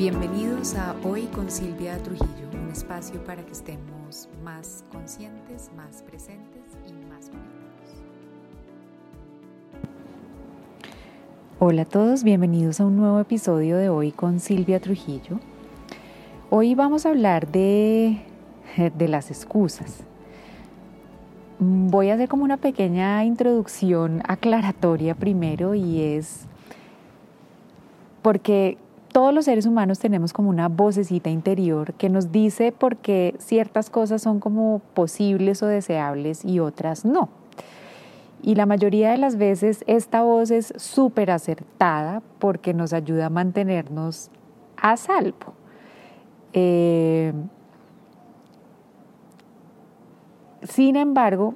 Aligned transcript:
Bienvenidos 0.00 0.76
a 0.76 0.96
Hoy 1.04 1.24
con 1.26 1.50
Silvia 1.50 1.98
Trujillo, 1.98 2.48
un 2.54 2.70
espacio 2.70 3.22
para 3.22 3.44
que 3.44 3.52
estemos 3.52 4.30
más 4.42 4.82
conscientes, 4.90 5.70
más 5.76 6.02
presentes 6.02 6.62
y 6.88 6.94
más 7.06 7.28
conectados. 7.28 8.02
Hola 11.58 11.82
a 11.82 11.84
todos, 11.84 12.24
bienvenidos 12.24 12.80
a 12.80 12.86
un 12.86 12.96
nuevo 12.96 13.20
episodio 13.20 13.76
de 13.76 13.90
Hoy 13.90 14.10
con 14.10 14.40
Silvia 14.40 14.80
Trujillo. 14.80 15.38
Hoy 16.48 16.74
vamos 16.74 17.04
a 17.04 17.10
hablar 17.10 17.48
de, 17.48 18.22
de 18.94 19.06
las 19.08 19.30
excusas. 19.30 20.02
Voy 21.58 22.08
a 22.08 22.14
hacer 22.14 22.30
como 22.30 22.44
una 22.44 22.56
pequeña 22.56 23.22
introducción 23.26 24.22
aclaratoria 24.26 25.14
primero 25.14 25.74
y 25.74 26.00
es 26.00 26.46
porque 28.22 28.78
todos 29.12 29.34
los 29.34 29.44
seres 29.44 29.66
humanos 29.66 29.98
tenemos 29.98 30.32
como 30.32 30.50
una 30.50 30.68
vocecita 30.68 31.30
interior 31.30 31.94
que 31.94 32.08
nos 32.08 32.32
dice 32.32 32.72
por 32.72 32.96
qué 32.96 33.34
ciertas 33.38 33.90
cosas 33.90 34.22
son 34.22 34.40
como 34.40 34.80
posibles 34.94 35.62
o 35.62 35.66
deseables 35.66 36.44
y 36.44 36.60
otras 36.60 37.04
no. 37.04 37.28
Y 38.42 38.54
la 38.54 38.66
mayoría 38.66 39.10
de 39.10 39.18
las 39.18 39.36
veces 39.36 39.84
esta 39.86 40.22
voz 40.22 40.50
es 40.50 40.72
súper 40.76 41.30
acertada 41.30 42.22
porque 42.38 42.72
nos 42.72 42.92
ayuda 42.92 43.26
a 43.26 43.30
mantenernos 43.30 44.30
a 44.80 44.96
salvo. 44.96 45.54
Eh, 46.52 47.32
sin 50.62 50.96
embargo, 50.96 51.54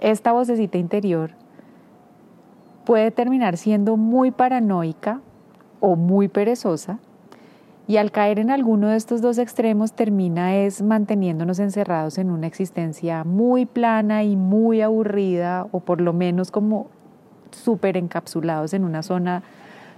esta 0.00 0.32
vocecita 0.32 0.78
interior 0.78 1.32
puede 2.84 3.10
terminar 3.10 3.56
siendo 3.56 3.96
muy 3.96 4.30
paranoica 4.30 5.20
o 5.80 5.96
muy 5.96 6.28
perezosa 6.28 6.98
y 7.88 7.98
al 7.98 8.10
caer 8.10 8.40
en 8.40 8.50
alguno 8.50 8.88
de 8.88 8.96
estos 8.96 9.22
dos 9.22 9.38
extremos 9.38 9.92
termina 9.92 10.56
es 10.56 10.82
manteniéndonos 10.82 11.60
encerrados 11.60 12.18
en 12.18 12.30
una 12.30 12.48
existencia 12.48 13.22
muy 13.22 13.64
plana 13.64 14.24
y 14.24 14.34
muy 14.34 14.80
aburrida 14.80 15.66
o 15.70 15.80
por 15.80 16.00
lo 16.00 16.12
menos 16.12 16.50
como 16.50 16.88
súper 17.52 17.96
encapsulados 17.96 18.74
en 18.74 18.84
una 18.84 19.02
zona 19.02 19.44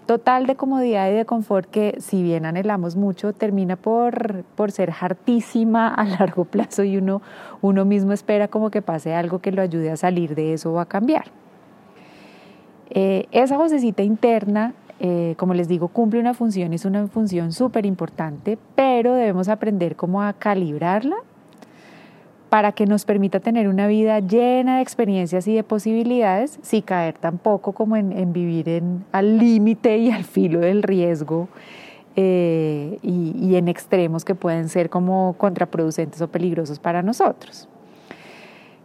total 0.04 0.46
de 0.46 0.56
comodidad 0.56 1.10
y 1.10 1.14
de 1.14 1.24
confort 1.24 1.68
que 1.68 1.96
si 1.98 2.22
bien 2.22 2.44
anhelamos 2.44 2.96
mucho 2.96 3.32
termina 3.32 3.76
por, 3.76 4.44
por 4.54 4.70
ser 4.70 4.92
hartísima 5.00 5.88
a 5.88 6.04
largo 6.04 6.44
plazo 6.44 6.84
y 6.84 6.98
uno, 6.98 7.22
uno 7.62 7.84
mismo 7.86 8.12
espera 8.12 8.48
como 8.48 8.70
que 8.70 8.82
pase 8.82 9.14
algo 9.14 9.38
que 9.38 9.52
lo 9.52 9.62
ayude 9.62 9.90
a 9.90 9.96
salir 9.96 10.34
de 10.34 10.52
eso 10.52 10.72
o 10.72 10.80
a 10.80 10.86
cambiar. 10.86 11.26
Eh, 12.90 13.26
esa 13.32 13.58
vocecita 13.58 14.02
interna 14.02 14.72
eh, 15.00 15.34
como 15.36 15.54
les 15.54 15.68
digo, 15.68 15.88
cumple 15.88 16.18
una 16.18 16.34
función, 16.34 16.72
es 16.72 16.84
una 16.84 17.06
función 17.06 17.52
súper 17.52 17.86
importante, 17.86 18.58
pero 18.74 19.14
debemos 19.14 19.48
aprender 19.48 19.94
cómo 19.94 20.22
a 20.22 20.32
calibrarla 20.32 21.16
para 22.48 22.72
que 22.72 22.86
nos 22.86 23.04
permita 23.04 23.40
tener 23.40 23.68
una 23.68 23.86
vida 23.86 24.20
llena 24.20 24.76
de 24.76 24.82
experiencias 24.82 25.46
y 25.46 25.54
de 25.54 25.62
posibilidades, 25.62 26.58
sin 26.62 26.82
caer 26.82 27.14
tampoco 27.18 27.72
como 27.72 27.96
en, 27.96 28.32
vivir 28.32 28.82
al 29.12 29.38
límite 29.38 29.98
y 29.98 30.10
al 30.10 30.24
filo 30.24 30.60
del 30.60 30.82
riesgo 30.82 31.48
eh, 32.16 32.98
y, 33.02 33.54
en 33.54 33.68
extremos 33.68 34.24
que 34.24 34.34
pueden 34.34 34.68
ser 34.68 34.90
como 34.90 35.34
contraproducentes 35.38 36.20
o 36.22 36.28
peligrosos 36.28 36.78
para 36.78 37.02
nosotros. 37.02 37.68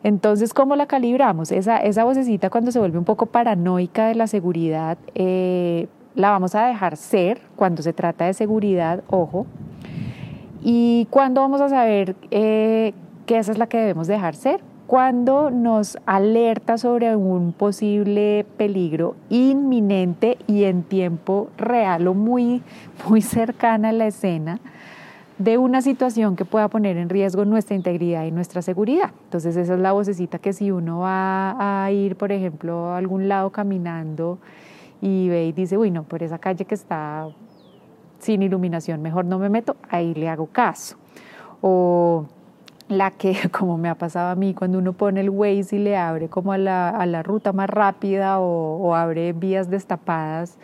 Entonces, 0.04 0.54
¿cómo 0.54 0.76
la 0.76 0.86
calibramos? 0.86 1.52
Esa, 1.52 1.78
esa 1.78 2.04
vocecita 2.04 2.50
cuando 2.50 2.72
se 2.72 2.80
vuelve 2.80 2.98
un 2.98 3.06
poco 3.06 3.28
paranoica 3.28 4.08
de 4.08 4.16
la 4.16 4.28
seguridad, 4.28 4.98
eh, 5.16 5.88
la 6.16 6.30
vamos 6.30 6.56
a 6.56 6.66
dejar 6.66 6.98
ser 6.98 7.42
cuando 7.56 7.82
se 7.82 7.94
trata 7.94 8.26
de 8.26 8.34
seguridad, 8.34 9.04
ojo. 9.10 9.46
¿Y 10.62 11.08
cuándo 11.10 11.42
vamos 11.42 11.62
a 11.62 11.70
saber 11.70 12.16
eh, 12.32 12.94
que 13.26 13.38
esa 13.38 13.52
es 13.52 13.58
la 13.58 13.68
que 13.68 13.78
debemos 13.78 14.08
dejar 14.08 14.36
ser? 14.36 14.62
Cuando 14.88 15.50
nos 15.50 15.98
alerta 16.06 16.78
sobre 16.78 17.16
un 17.16 17.54
posible 17.54 18.46
peligro 18.58 19.16
inminente 19.30 20.38
y 20.46 20.66
en 20.66 20.84
tiempo 20.84 21.50
real 21.58 22.08
o 22.08 22.14
muy, 22.14 22.62
muy 23.08 23.22
cercana 23.22 23.90
a 23.90 23.94
la 23.94 24.08
escena 24.08 24.60
de 25.38 25.58
una 25.58 25.82
situación 25.82 26.36
que 26.36 26.46
pueda 26.46 26.68
poner 26.68 26.98
en 26.98 27.10
riesgo 27.10 27.44
nuestra 27.44 27.76
integridad 27.76 28.26
y 28.26 28.32
nuestra 28.32 28.62
seguridad. 28.62 29.12
Entonces 29.26 29.56
esa 29.56 29.74
es 29.74 29.80
la 29.80 29.92
vocecita 29.92 30.38
que 30.38 30.54
si 30.54 30.70
uno 30.70 31.00
va 31.00 31.84
a 31.86 31.92
ir, 31.92 32.16
por 32.16 32.32
ejemplo, 32.32 32.92
a 32.92 32.98
algún 32.98 33.28
lado 33.28 33.50
caminando, 33.50 34.38
y 35.04 35.28
ve 35.28 35.48
y 35.48 35.52
dice, 35.52 35.78
uy, 35.78 35.92
no, 35.92 36.04
por 36.04 36.24
esa 36.24 36.38
calle 36.38 36.64
que 36.64 36.76
está 36.76 37.28
sin 38.20 38.42
iluminación, 38.42 39.02
mejor 39.02 39.26
no 39.26 39.38
me 39.38 39.50
meto, 39.50 39.76
ahí 39.90 40.14
le 40.14 40.30
hago 40.30 40.48
caso. 40.48 40.96
O 41.60 42.26
la 42.88 43.12
que, 43.12 43.36
como 43.52 43.78
me 43.78 43.90
ha 43.90 43.96
pasado 43.96 44.30
a 44.30 44.36
mí, 44.36 44.54
cuando 44.54 44.78
uno 44.78 44.94
pone 44.94 45.20
el 45.20 45.30
Waze 45.30 45.76
y 45.76 45.80
le 45.80 45.98
abre 45.98 46.30
como 46.30 46.54
a 46.54 46.58
la, 46.58 46.88
a 46.88 47.06
la 47.06 47.22
ruta 47.22 47.52
más 47.52 47.70
rápida 47.70 48.40
o, 48.40 48.96
abre 48.96 49.34
vías 49.34 49.70
destapadas 49.70 50.58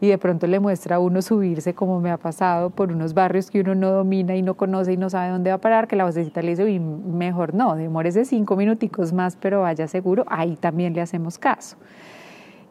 y 0.00 0.08
de 0.08 0.16
pronto 0.16 0.46
le 0.46 0.58
muestra 0.58 0.96
a 0.96 0.98
uno 0.98 1.20
subirse, 1.20 1.74
como 1.74 2.00
me 2.00 2.10
ha 2.10 2.16
pasado, 2.16 2.70
por 2.70 2.90
unos 2.90 3.12
barrios 3.12 3.50
que 3.50 3.60
uno 3.60 3.74
no 3.74 3.90
domina 3.90 4.36
y 4.36 4.40
no 4.40 4.54
conoce 4.54 4.94
y 4.94 4.96
no 4.96 5.10
sabe 5.10 5.32
dónde 5.32 5.50
va 5.50 5.56
a 5.56 5.60
parar, 5.60 5.86
que 5.86 5.96
la 5.96 6.04
vocecita 6.04 6.40
le 6.40 6.48
dice, 6.48 6.64
uy, 6.64 6.78
mejor 6.78 7.52
no, 7.52 7.76
demórese 7.76 8.24
cinco 8.24 8.56
minuticos 8.56 9.12
más, 9.12 9.36
pero 9.36 9.60
vaya 9.60 9.86
seguro, 9.86 10.24
ahí 10.28 10.56
también 10.56 10.94
le 10.94 11.02
hacemos 11.02 11.38
caso. 11.38 11.76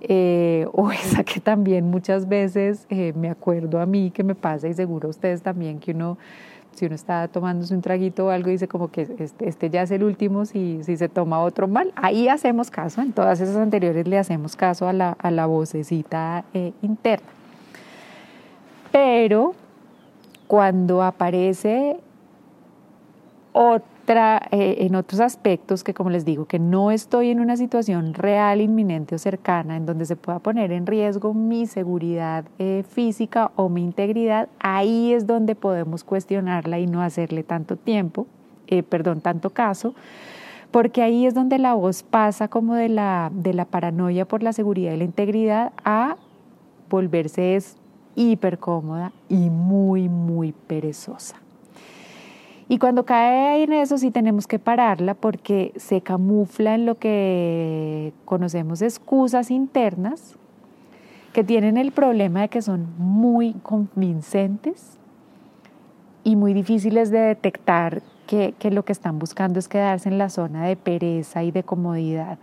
Eh, 0.07 0.67
o 0.71 0.91
esa 0.91 1.23
que 1.23 1.39
también 1.39 1.89
muchas 1.89 2.27
veces 2.27 2.85
eh, 2.89 3.13
me 3.15 3.27
acuerdo 3.29 3.79
a 3.79 3.87
mí 3.87 4.11
que 4.11 4.23
me 4.23 4.35
pasa 4.35 4.67
y 4.67 4.73
seguro 4.75 5.07
a 5.07 5.09
ustedes 5.09 5.41
también 5.41 5.79
que 5.79 5.93
uno, 5.93 6.19
si 6.75 6.85
uno 6.85 6.93
está 6.93 7.27
tomándose 7.27 7.73
un 7.73 7.81
traguito 7.81 8.27
o 8.27 8.29
algo, 8.29 8.51
dice 8.51 8.67
como 8.67 8.91
que 8.91 9.07
este, 9.17 9.47
este, 9.47 9.69
ya 9.71 9.81
es 9.81 9.89
el 9.89 10.03
último, 10.03 10.45
si, 10.45 10.83
si 10.83 10.95
se 10.95 11.09
toma 11.09 11.41
otro 11.41 11.67
mal, 11.67 11.91
ahí 11.95 12.27
hacemos 12.27 12.69
caso, 12.69 13.01
en 13.01 13.13
todas 13.13 13.41
esas 13.41 13.55
anteriores 13.55 14.07
le 14.07 14.19
hacemos 14.19 14.55
caso 14.55 14.87
a 14.87 14.93
la, 14.93 15.13
a 15.13 15.31
la 15.31 15.47
vocecita 15.47 16.45
eh, 16.53 16.73
interna. 16.83 17.25
Pero 18.91 19.55
cuando 20.45 21.01
aparece 21.01 21.97
eh, 24.07 24.77
en 24.81 24.95
otros 24.95 25.19
aspectos 25.19 25.83
que, 25.83 25.93
como 25.93 26.11
les 26.11 26.25
digo, 26.25 26.45
que 26.45 26.59
no 26.59 26.91
estoy 26.91 27.31
en 27.31 27.39
una 27.39 27.57
situación 27.57 28.13
real, 28.13 28.61
inminente 28.61 29.15
o 29.15 29.17
cercana 29.17 29.77
en 29.77 29.85
donde 29.85 30.05
se 30.05 30.15
pueda 30.15 30.39
poner 30.39 30.71
en 30.71 30.85
riesgo 30.85 31.33
mi 31.33 31.65
seguridad 31.65 32.45
eh, 32.59 32.83
física 32.87 33.51
o 33.55 33.67
mi 33.67 33.83
integridad, 33.83 34.47
ahí 34.59 35.13
es 35.13 35.25
donde 35.25 35.55
podemos 35.55 36.03
cuestionarla 36.03 36.77
y 36.77 36.85
no 36.85 37.01
hacerle 37.01 37.43
tanto 37.43 37.77
tiempo, 37.77 38.27
eh, 38.67 38.83
perdón, 38.83 39.21
tanto 39.21 39.49
caso, 39.49 39.95
porque 40.69 41.01
ahí 41.01 41.25
es 41.25 41.33
donde 41.33 41.57
la 41.57 41.73
voz 41.73 42.03
pasa 42.03 42.47
como 42.47 42.75
de 42.75 42.89
la, 42.89 43.31
de 43.33 43.53
la 43.53 43.65
paranoia 43.65 44.25
por 44.25 44.43
la 44.43 44.53
seguridad 44.53 44.93
y 44.93 44.97
la 44.97 45.03
integridad 45.03 45.73
a 45.83 46.17
volverse 46.89 47.55
es 47.55 47.77
hiper 48.15 48.59
cómoda 48.59 49.11
y 49.29 49.49
muy, 49.49 50.09
muy 50.09 50.51
perezosa. 50.51 51.44
Y 52.67 52.79
cuando 52.79 53.05
cae 53.05 53.63
en 53.63 53.73
eso 53.73 53.97
sí 53.97 54.09
tenemos 54.09 54.47
que 54.47 54.57
pararla 54.57 55.13
porque 55.13 55.71
se 55.75 56.01
camufla 56.01 56.73
en 56.73 56.85
lo 56.85 56.97
que 56.97 58.11
conocemos 58.25 58.81
excusas 58.81 59.51
internas 59.51 60.35
que 61.31 61.43
tienen 61.43 61.77
el 61.77 61.91
problema 61.91 62.41
de 62.41 62.49
que 62.49 62.61
son 62.61 62.87
muy 62.97 63.53
convincentes 63.61 64.97
y 66.23 66.35
muy 66.35 66.53
difíciles 66.53 67.11
de 67.11 67.19
detectar 67.19 68.01
que, 68.25 68.55
que 68.57 68.71
lo 68.71 68.83
que 68.83 68.93
están 68.93 69.19
buscando 69.19 69.59
es 69.59 69.67
quedarse 69.67 70.09
en 70.09 70.17
la 70.17 70.29
zona 70.29 70.65
de 70.65 70.75
pereza 70.75 71.43
y 71.43 71.51
de 71.51 71.61
comodidad 71.61 72.39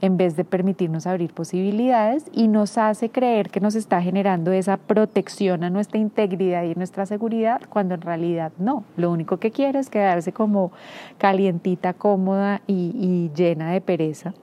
en 0.00 0.16
vez 0.16 0.36
de 0.36 0.44
permitirnos 0.44 1.06
abrir 1.06 1.32
posibilidades 1.32 2.24
y 2.32 2.48
nos 2.48 2.78
hace 2.78 3.10
creer 3.10 3.50
que 3.50 3.60
nos 3.60 3.74
está 3.74 4.00
generando 4.00 4.52
esa 4.52 4.76
protección 4.76 5.64
a 5.64 5.70
nuestra 5.70 5.98
integridad 5.98 6.64
y 6.64 6.74
nuestra 6.74 7.04
seguridad, 7.06 7.60
cuando 7.68 7.94
en 7.94 8.02
realidad 8.02 8.52
no. 8.58 8.84
Lo 8.96 9.10
único 9.10 9.38
que 9.38 9.50
quiere 9.50 9.78
es 9.80 9.90
quedarse 9.90 10.32
como 10.32 10.72
calientita, 11.18 11.94
cómoda 11.94 12.62
y, 12.66 13.30
llena 13.34 13.72
de 13.72 13.80
pereza. 13.80 14.34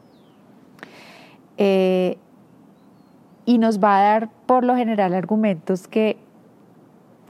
Eh, 1.57 2.17
y 3.45 3.57
nos 3.57 3.79
va 3.79 3.97
a 3.97 4.01
dar 4.01 4.29
por 4.45 4.65
lo 4.65 4.75
general 4.75 5.13
argumentos 5.13 5.87
que, 5.87 6.17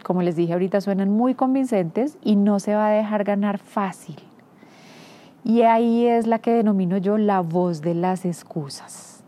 como 0.03 0.21
les 0.21 0.35
dije 0.35 0.53
ahorita, 0.53 0.81
suenan 0.81 1.09
muy 1.09 1.35
convincentes 1.35 2.17
y 2.23 2.35
no 2.35 2.59
se 2.59 2.73
va 2.73 2.87
a 2.87 2.91
dejar 2.91 3.23
ganar 3.23 3.59
fácil. 3.59 4.15
Y 5.45 5.61
ahí 5.61 6.07
es 6.07 6.25
la 6.25 6.39
que 6.39 6.49
denomino 6.49 6.97
yo 6.97 7.19
la 7.19 7.39
voz 7.41 7.81
de 7.81 7.93
las 7.93 8.25
excusas. 8.25 9.23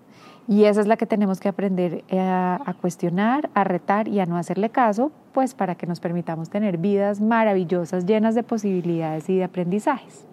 Y 0.47 0.63
esa 0.63 0.81
es 0.81 0.87
la 0.87 0.97
que 0.97 1.05
tenemos 1.05 1.39
que 1.39 1.47
aprender 1.47 2.03
eh, 2.07 2.19
a, 2.19 2.75
cuestionar, 2.81 3.51
a 3.53 3.63
retar 3.63 4.07
y 4.07 4.19
a 4.19 4.25
no 4.25 4.35
hacerle 4.35 4.71
caso, 4.71 5.11
pues 5.31 5.53
para 5.53 5.75
que 5.75 5.85
nos 5.85 5.99
permitamos 5.99 6.49
tener 6.49 6.79
vidas 6.79 7.21
maravillosas, 7.21 8.07
llenas 8.07 8.33
de 8.33 8.41
posibilidades 8.41 9.29
y 9.29 9.37
de 9.37 9.43
aprendizajes. 9.43 10.25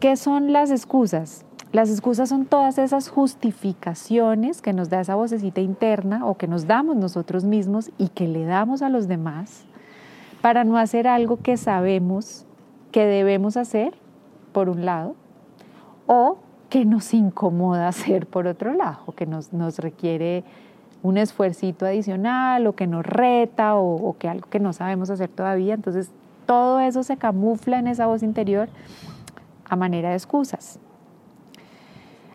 ¿Qué 0.00 0.16
son 0.16 0.52
las 0.52 0.72
excusas? 0.72 1.46
las 1.70 1.90
excusas 1.90 2.28
son 2.28 2.46
todas 2.46 2.78
esas 2.78 3.08
justificaciones 3.08 4.62
que 4.62 4.72
nos 4.72 4.90
da 4.90 5.00
esa 5.00 5.16
vocecita 5.16 5.60
interna 5.60 6.24
o 6.24 6.36
que 6.36 6.46
nos 6.46 6.68
damos 6.68 6.94
nosotros 6.94 7.44
mismos 7.44 7.90
y 7.98 8.10
que 8.10 8.28
le 8.28 8.44
damos 8.44 8.80
a 8.80 8.88
los 8.88 9.08
demás 9.08 9.64
para 10.40 10.62
no 10.62 10.78
hacer 10.78 11.08
algo 11.08 11.38
que 11.42 11.56
sabemos 11.56 12.46
que 12.94 13.06
debemos 13.06 13.56
hacer, 13.56 13.92
por 14.52 14.68
un 14.68 14.84
lado, 14.86 15.16
o 16.06 16.38
que 16.70 16.84
nos 16.84 17.12
incomoda 17.12 17.88
hacer 17.88 18.28
por 18.28 18.46
otro 18.46 18.72
lado, 18.72 18.98
o 19.06 19.12
que 19.12 19.26
nos, 19.26 19.52
nos 19.52 19.80
requiere 19.80 20.44
un 21.02 21.18
esfuercito 21.18 21.86
adicional, 21.86 22.68
o 22.68 22.76
que 22.76 22.86
nos 22.86 23.04
reta, 23.04 23.74
o, 23.74 23.96
o 23.96 24.16
que 24.16 24.28
algo 24.28 24.48
que 24.48 24.60
no 24.60 24.72
sabemos 24.72 25.10
hacer 25.10 25.28
todavía. 25.28 25.74
Entonces, 25.74 26.12
todo 26.46 26.78
eso 26.78 27.02
se 27.02 27.16
camufla 27.16 27.80
en 27.80 27.88
esa 27.88 28.06
voz 28.06 28.22
interior 28.22 28.68
a 29.68 29.74
manera 29.74 30.10
de 30.10 30.14
excusas. 30.14 30.78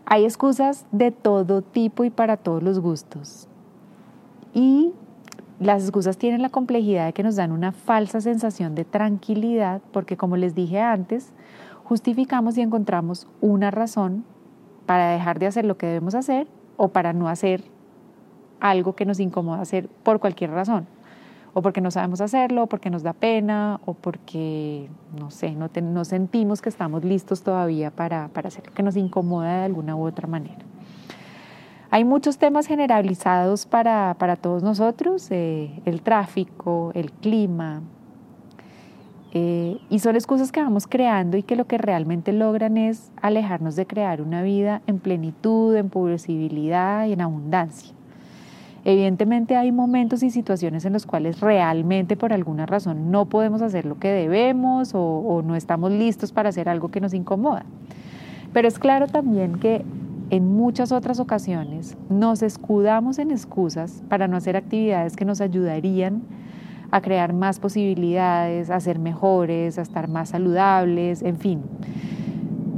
Hay 0.06 0.26
excusas 0.26 0.86
de 0.92 1.12
todo 1.12 1.62
tipo 1.62 2.04
y 2.04 2.10
para 2.10 2.36
todos 2.36 2.62
los 2.62 2.80
gustos. 2.82 3.48
Y 4.54 4.92
las 5.60 5.84
excusas 5.84 6.18
tienen 6.18 6.42
la 6.42 6.50
complejidad 6.50 7.06
de 7.06 7.14
que 7.14 7.24
nos 7.24 7.36
dan 7.36 7.52
una 7.52 7.72
falsa 7.72 8.22
sensación 8.22 8.76
de 8.76 8.86
tranquilidad, 8.86 9.82
porque 9.92 10.16
como 10.16 10.38
les 10.38 10.56
dije 10.56 10.80
antes, 10.80 11.34
justificamos 11.84 12.58
y 12.58 12.62
encontramos 12.62 13.28
una 13.42 13.70
razón 13.70 14.24
para 14.86 15.12
dejar 15.12 15.38
de 15.40 15.48
hacer 15.48 15.66
lo 15.66 15.78
que 15.78 15.88
debemos 15.88 16.16
hacer 16.16 16.48
o 16.78 16.88
para 16.90 17.14
no 17.14 17.28
hacer 17.28 17.64
algo 18.60 18.94
que 18.94 19.06
nos 19.06 19.20
incomoda 19.20 19.62
hacer 19.62 19.90
por 20.04 20.20
cualquier 20.20 20.52
razón. 20.52 20.88
O 21.54 21.62
porque 21.62 21.82
no 21.82 21.92
sabemos 21.92 22.22
hacerlo, 22.22 22.64
o 22.64 22.68
porque 22.68 22.90
nos 22.90 23.02
da 23.02 23.14
pena, 23.14 23.82
o 23.86 23.96
porque, 23.96 24.88
no 25.20 25.32
sé, 25.32 25.52
no, 25.52 26.06
sentimos 26.06 26.62
que 26.62 26.70
estamos 26.70 27.04
listos 27.04 27.42
todavía 27.42 27.90
para, 27.92 28.28
para 28.30 28.50
hacer 28.50 28.68
lo 28.68 28.74
que 28.74 28.84
nos 28.84 28.96
incomoda 28.96 29.58
de 29.58 29.66
alguna 29.66 29.96
u 29.96 30.06
otra 30.06 30.28
manera. 30.28 30.64
Hay 31.92 32.06
muchos 32.06 32.38
temas 32.38 32.68
generalizados 32.68 33.66
para, 33.66 34.16
todos 34.40 34.62
nosotros, 34.62 35.28
eh, 35.32 35.72
el 35.86 36.02
tráfico, 36.04 36.92
el 36.94 37.12
clima, 37.12 37.82
eh, 39.32 39.80
y 39.90 40.00
son 40.00 40.16
excusas 40.16 40.52
que 40.52 40.62
vamos 40.62 40.86
creando 40.86 41.36
y 41.38 41.44
que 41.44 41.56
lo 41.56 41.66
que 41.66 41.80
realmente 41.80 42.32
logran 42.32 42.78
es 42.78 43.12
alejarnos 43.22 43.76
de 43.76 43.88
crear 43.88 44.22
una 44.22 44.44
vida 44.44 44.82
en 44.86 45.00
plenitud, 45.00 45.76
en 45.76 45.90
posibilidad 45.90 47.08
y 47.08 47.14
en 47.14 47.22
abundancia. 47.22 47.94
Evidentemente 48.86 49.56
hay 49.56 49.72
momentos 49.72 50.22
y 50.22 50.30
situaciones 50.30 50.86
en 50.86 50.94
los 50.94 51.08
cuales 51.08 51.40
realmente 51.40 52.16
por 52.16 52.34
alguna 52.34 52.68
razón 52.68 53.10
no 53.12 53.26
podemos 53.26 53.62
hacer 53.64 53.86
lo 53.86 54.00
que 54.00 54.10
debemos 54.10 54.92
o 54.94 55.44
no 55.46 55.56
estamos 55.56 55.92
listos 55.92 56.32
para 56.32 56.50
hacer 56.50 56.70
algo 56.70 56.90
que 56.90 57.02
nos 57.02 57.14
incomoda. 57.14 57.66
Pero 58.54 58.68
es 58.68 58.80
claro 58.80 59.08
también 59.08 59.60
que 59.60 59.84
en 60.30 60.48
muchas 60.48 60.92
otras 60.92 61.20
ocasiones 61.20 61.98
nos 62.10 62.44
escudamos 62.44 63.18
en 63.20 63.32
excusas 63.32 64.04
para 64.10 64.28
no 64.28 64.38
hacer 64.38 64.56
actividades 64.56 65.16
que 65.16 65.26
nos 65.26 65.42
ayudarían 65.42 66.22
a 66.92 67.02
crear 67.02 67.34
más 67.34 67.60
posibilidades, 67.60 68.70
a 68.70 68.80
ser 68.80 69.00
mejores, 69.00 69.78
a 69.78 69.82
estar 69.82 70.08
más 70.08 70.30
saludables, 70.30 71.22
en 71.22 71.38
fin. 71.38 71.62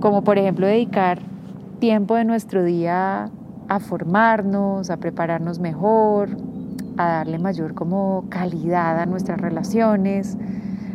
Como 0.02 0.24
por 0.24 0.38
ejemplo 0.38 0.68
dedicar 0.68 1.20
tiempo 1.80 2.16
de 2.16 2.26
nuestro 2.26 2.64
día 2.64 3.30
a 3.68 3.80
formarnos, 3.80 4.90
a 4.90 4.98
prepararnos 4.98 5.60
mejor, 5.60 6.30
a 6.98 7.08
darle 7.08 7.40
mayor 7.40 7.74
como 7.74 8.26
calidad 8.30 9.00
a 9.00 9.06
nuestras 9.06 9.40
relaciones, 9.40 10.38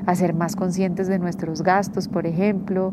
a 0.07 0.15
ser 0.15 0.35
más 0.35 0.57
conscientes 0.57 1.09
de 1.09 1.19
nuestros 1.19 1.63
gastos, 1.63 2.09
por 2.09 2.27
ejemplo. 2.27 2.93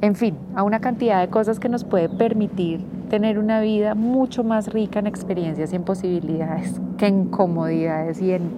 En 0.00 0.14
fin, 0.14 0.36
a 0.54 0.62
una 0.62 0.80
cantidad 0.80 1.20
de 1.20 1.28
cosas 1.28 1.58
que 1.58 1.68
nos 1.68 1.82
puede 1.82 2.08
permitir 2.08 2.84
tener 3.10 3.36
una 3.38 3.60
vida 3.60 3.96
mucho 3.96 4.44
más 4.44 4.72
rica 4.72 5.00
en 5.00 5.08
experiencias 5.08 5.72
y 5.72 5.76
en 5.76 5.82
posibilidades 5.82 6.80
que 6.98 7.06
en 7.06 7.24
comodidades 7.26 8.20
y 8.22 8.32
en, 8.32 8.52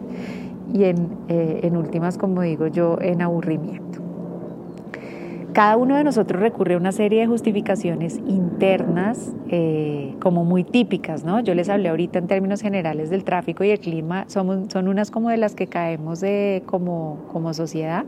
eh, 1.29 1.61
en 1.63 1.77
últimas, 1.79 2.19
como 2.19 2.43
digo 2.43 2.67
yo, 2.67 2.99
en 3.01 3.23
aburrimiento. 3.23 4.01
Cada 5.55 5.77
uno 5.77 5.97
de 5.97 6.05
nosotros 6.05 6.41
recurre 6.41 6.75
a 6.75 6.77
una 6.77 6.93
serie 6.93 7.23
de 7.23 7.27
justificaciones 7.27 8.19
internas 8.29 9.33
eh, 9.49 10.15
como 10.21 10.45
muy 10.45 10.63
típicas, 10.63 11.25
¿no? 11.25 11.41
Yo 11.41 11.55
les 11.55 11.69
hablé 11.69 11.89
ahorita 11.89 12.21
en 12.21 12.29
términos 12.29 12.61
generales 12.61 13.11
del 13.11 13.25
tráfico 13.25 13.65
y 13.65 13.71
el 13.71 13.81
clima, 13.81 14.27
son, 14.29 14.71
son 14.71 14.87
unas 14.87 15.11
como 15.11 15.29
de 15.29 15.39
las 15.39 15.57
que 15.57 15.67
caemos 15.67 16.21
de, 16.21 16.63
como, 16.67 17.19
como 17.33 17.53
sociedad 17.53 18.05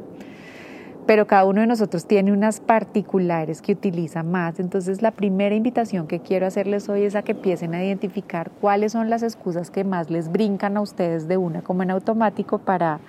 pero 1.06 1.26
cada 1.26 1.44
uno 1.44 1.60
de 1.60 1.66
nosotros 1.66 2.06
tiene 2.06 2.32
unas 2.32 2.60
particulares 2.60 3.60
que 3.60 3.72
utiliza 3.72 4.22
más. 4.22 4.60
Entonces 4.60 5.02
la 5.02 5.10
primera 5.10 5.54
invitación 5.54 6.06
que 6.06 6.20
quiero 6.20 6.46
hacerles 6.46 6.88
hoy 6.88 7.02
es 7.02 7.16
a 7.16 7.22
que 7.22 7.32
empiecen 7.32 7.74
a 7.74 7.84
identificar 7.84 8.50
cuáles 8.60 8.92
son 8.92 9.10
las 9.10 9.22
excusas 9.22 9.70
que 9.70 9.84
más 9.84 10.10
les 10.10 10.30
brincan 10.30 10.76
a 10.76 10.80
ustedes 10.80 11.26
de 11.26 11.36
una 11.36 11.62
como 11.62 11.82
en 11.82 11.90
automático 11.90 12.58
para, 12.58 13.00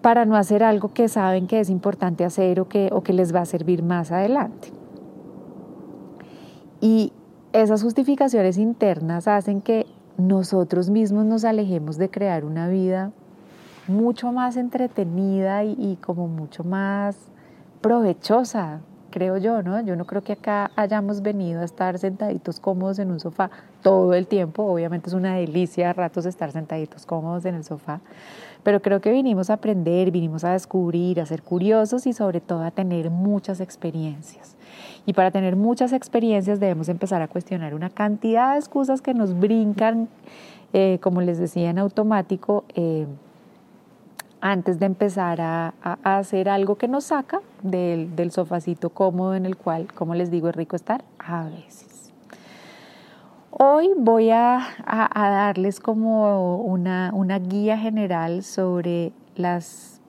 para 0.00 0.24
no 0.24 0.36
hacer 0.36 0.62
algo 0.62 0.92
que 0.92 1.08
saben 1.08 1.48
que 1.48 1.60
es 1.60 1.70
importante 1.70 2.24
hacer 2.24 2.60
o 2.60 2.68
que, 2.68 2.88
o 2.92 3.02
que 3.02 3.12
les 3.12 3.34
va 3.34 3.40
a 3.40 3.46
servir 3.46 3.82
más 3.82 4.12
adelante. 4.12 4.68
Y 6.80 7.12
esas 7.52 7.82
justificaciones 7.82 8.56
internas 8.58 9.26
hacen 9.26 9.60
que 9.60 9.86
nosotros 10.16 10.88
mismos 10.88 11.24
nos 11.24 11.44
alejemos 11.44 11.98
de 11.98 12.10
crear 12.10 12.44
una 12.44 12.68
vida 12.68 13.12
mucho 13.90 14.32
más 14.32 14.56
entretenida 14.56 15.64
y, 15.64 15.98
como 16.00 16.28
mucho 16.28 16.64
más 16.64 17.16
provechosa, 17.80 18.80
creo 19.10 19.36
yo, 19.36 19.62
¿no? 19.62 19.80
Yo 19.80 19.96
no 19.96 20.06
creo 20.06 20.22
que 20.22 20.32
acá 20.32 20.70
hayamos 20.76 21.20
venido 21.20 21.60
a 21.60 21.64
estar 21.64 21.98
sentaditos 21.98 22.60
cómodos 22.60 22.98
en 22.98 23.10
un 23.10 23.20
sofá 23.20 23.50
todo 23.82 24.14
el 24.14 24.26
tiempo. 24.26 24.62
Obviamente 24.62 25.08
es 25.08 25.14
una 25.14 25.34
delicia 25.34 25.90
a 25.90 25.92
ratos 25.92 26.26
estar 26.26 26.52
sentaditos 26.52 27.04
cómodos 27.04 27.44
en 27.44 27.56
el 27.56 27.64
sofá, 27.64 28.00
pero 28.62 28.80
creo 28.80 29.00
que 29.00 29.10
vinimos 29.10 29.50
a 29.50 29.54
aprender, 29.54 30.10
vinimos 30.10 30.44
a 30.44 30.52
descubrir, 30.52 31.20
a 31.20 31.26
ser 31.26 31.42
curiosos 31.42 32.06
y 32.06 32.12
sobre 32.12 32.40
todo 32.40 32.62
a 32.62 32.70
tener 32.70 33.10
muchas 33.10 33.60
experiencias. 33.60 34.56
Y 35.06 35.12
para 35.12 35.30
tener 35.30 35.56
muchas 35.56 35.92
experiencias 35.92 36.60
debemos 36.60 36.88
empezar 36.88 37.22
a 37.22 37.28
cuestionar 37.28 37.74
una 37.74 37.90
cantidad 37.90 38.52
de 38.52 38.58
excusas 38.58 39.02
que 39.02 39.14
nos 39.14 39.38
brincan, 39.38 40.08
eh, 40.72 40.98
como 41.02 41.20
les 41.20 41.38
decía, 41.38 41.70
en 41.70 41.78
automático. 41.78 42.64
Eh, 42.74 43.06
antes 44.40 44.78
de 44.78 44.86
empezar 44.86 45.40
a, 45.40 45.74
hacer 46.02 46.48
algo 46.48 46.76
que 46.76 46.88
nos 46.88 47.04
saca 47.04 47.40
del, 47.62 48.30
sofacito 48.30 48.90
cómodo 48.90 49.34
en 49.34 49.46
el 49.46 49.56
cual, 49.56 49.92
como 49.92 50.14
les 50.14 50.30
digo, 50.30 50.48
es 50.48 50.56
rico 50.56 50.76
estar 50.76 51.04
a 51.18 51.44
veces. 51.44 52.12
Hoy 53.50 53.90
voy 53.96 54.30
a, 54.30 54.60
darles 55.14 55.80
como 55.80 56.58
una 56.58 57.38
guía 57.38 57.76
general 57.76 58.42
sobre 58.42 59.12
las 59.36 60.00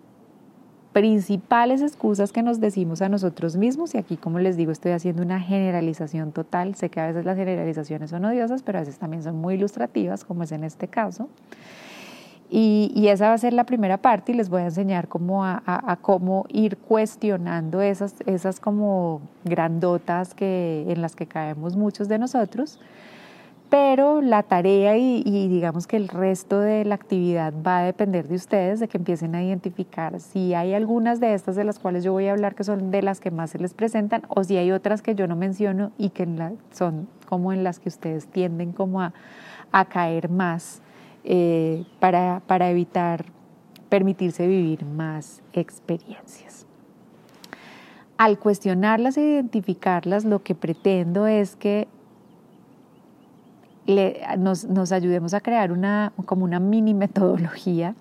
principales 0.94 1.82
excusas 1.82 2.32
que 2.32 2.44
nos 2.44 2.60
decimos 2.60 3.01
a 3.01 3.10
nosotros 3.10 3.56
mismos 3.56 3.96
y 3.96 3.98
aquí 3.98 4.17
como 4.17 4.39
les 4.39 4.58
digo 4.58 4.72
estoy 4.72 4.91
haciendo 4.91 5.24
una 5.24 5.39
generalización 5.39 6.34
total, 6.34 6.75
sé 6.75 6.89
que 6.89 7.00
a 7.00 7.08
veces 7.08 7.24
las 7.24 7.38
generalizaciones 7.38 8.10
son 8.10 8.25
odiosas 8.25 8.62
pero 8.62 8.77
a 8.77 8.82
veces 8.82 8.98
también 8.98 9.24
son 9.24 9.38
muy 9.38 9.56
ilustrativas 9.56 10.25
como 10.25 10.44
es 10.44 10.51
en 10.51 10.63
este 10.63 10.88
caso. 10.88 11.29
Y, 12.53 13.08
esa 13.08 13.29
va 13.29 13.34
a 13.36 13.38
ser 13.38 13.53
la 13.53 13.63
primera 13.63 13.96
parte 13.96 14.34
y 14.34 14.36
les 14.36 14.50
voy 14.50 14.62
a 14.62 14.65
enseñar 14.65 15.08
cómo 15.08 15.46
a, 15.46 15.98
cómo 16.01 16.46
ir 16.50 16.75
cuestionando 16.75 17.81
esas, 17.81 18.13
esas 18.25 18.60
como 18.60 19.22
grandotas 19.46 20.34
que, 20.34 20.86
en 20.89 21.01
las 21.01 21.15
que 21.15 21.27
caemos 21.27 21.77
muchos 21.77 22.10
de 22.10 22.20
nosotros. 22.20 22.77
Pero 23.70 24.22
la 24.22 24.43
tarea 24.43 24.98
y, 24.98 25.48
digamos 25.48 25.88
que 25.88 25.96
el 25.96 26.10
resto 26.10 26.60
de 26.60 26.84
la 26.84 26.96
actividad 26.96 27.53
va 27.65 27.79
a 27.79 27.84
depender 27.84 28.27
de 28.27 28.36
ustedes, 28.36 28.81
de 28.81 28.89
que 28.89 28.98
empiecen 28.98 29.34
a 29.34 29.41
identificar 29.41 30.20
si 30.20 30.53
hay 30.53 30.74
algunas 30.74 31.22
de 31.22 31.34
estas 31.34 31.55
de 31.55 31.63
las 31.63 31.79
cuales 31.79 32.03
yo 32.03 32.12
voy 32.12 32.27
a 32.27 32.34
hablar 32.34 32.53
que 32.53 32.65
son 32.65 32.91
de 32.91 33.01
las 33.01 33.22
que 33.22 33.31
más 33.31 33.51
se 33.51 33.60
les 33.60 33.74
presentan 33.74 34.24
o 34.27 34.43
si 34.43 34.58
hay 34.58 34.74
otras 34.74 35.01
que 35.01 35.15
yo 35.15 35.25
no 35.25 35.38
menciono 35.38 35.93
y 35.98 36.10
que 36.10 36.27
son 36.72 37.08
como 37.29 37.53
en 37.53 37.63
las 37.63 37.79
que 37.79 37.88
ustedes 37.88 38.27
tienden 38.27 38.74
como 38.74 39.01
a 39.01 39.86
caer 39.86 40.27
más 40.27 40.81
eh, 41.24 41.86
para, 42.00 42.42
para 42.48 42.70
evitar 42.70 43.25
permitirse 43.90 44.48
vivir 44.48 44.86
más 44.86 45.42
experiencias. 45.54 46.66
Al 48.18 48.40
cuestionarlas 48.40 49.18
e 49.18 49.22
identificarlas, 49.22 50.24
lo 50.24 50.44
que 50.44 50.56
pretendo 50.56 51.28
es 51.28 51.56
que 51.56 51.88
nos, 54.38 54.63
nos, 54.66 54.92
ayudemos 54.92 55.34
a 55.34 55.42
crear 55.42 55.72
una, 55.72 56.13
como 56.25 56.46
una 56.46 56.60
mini 56.60 56.94
metodología 56.94 57.96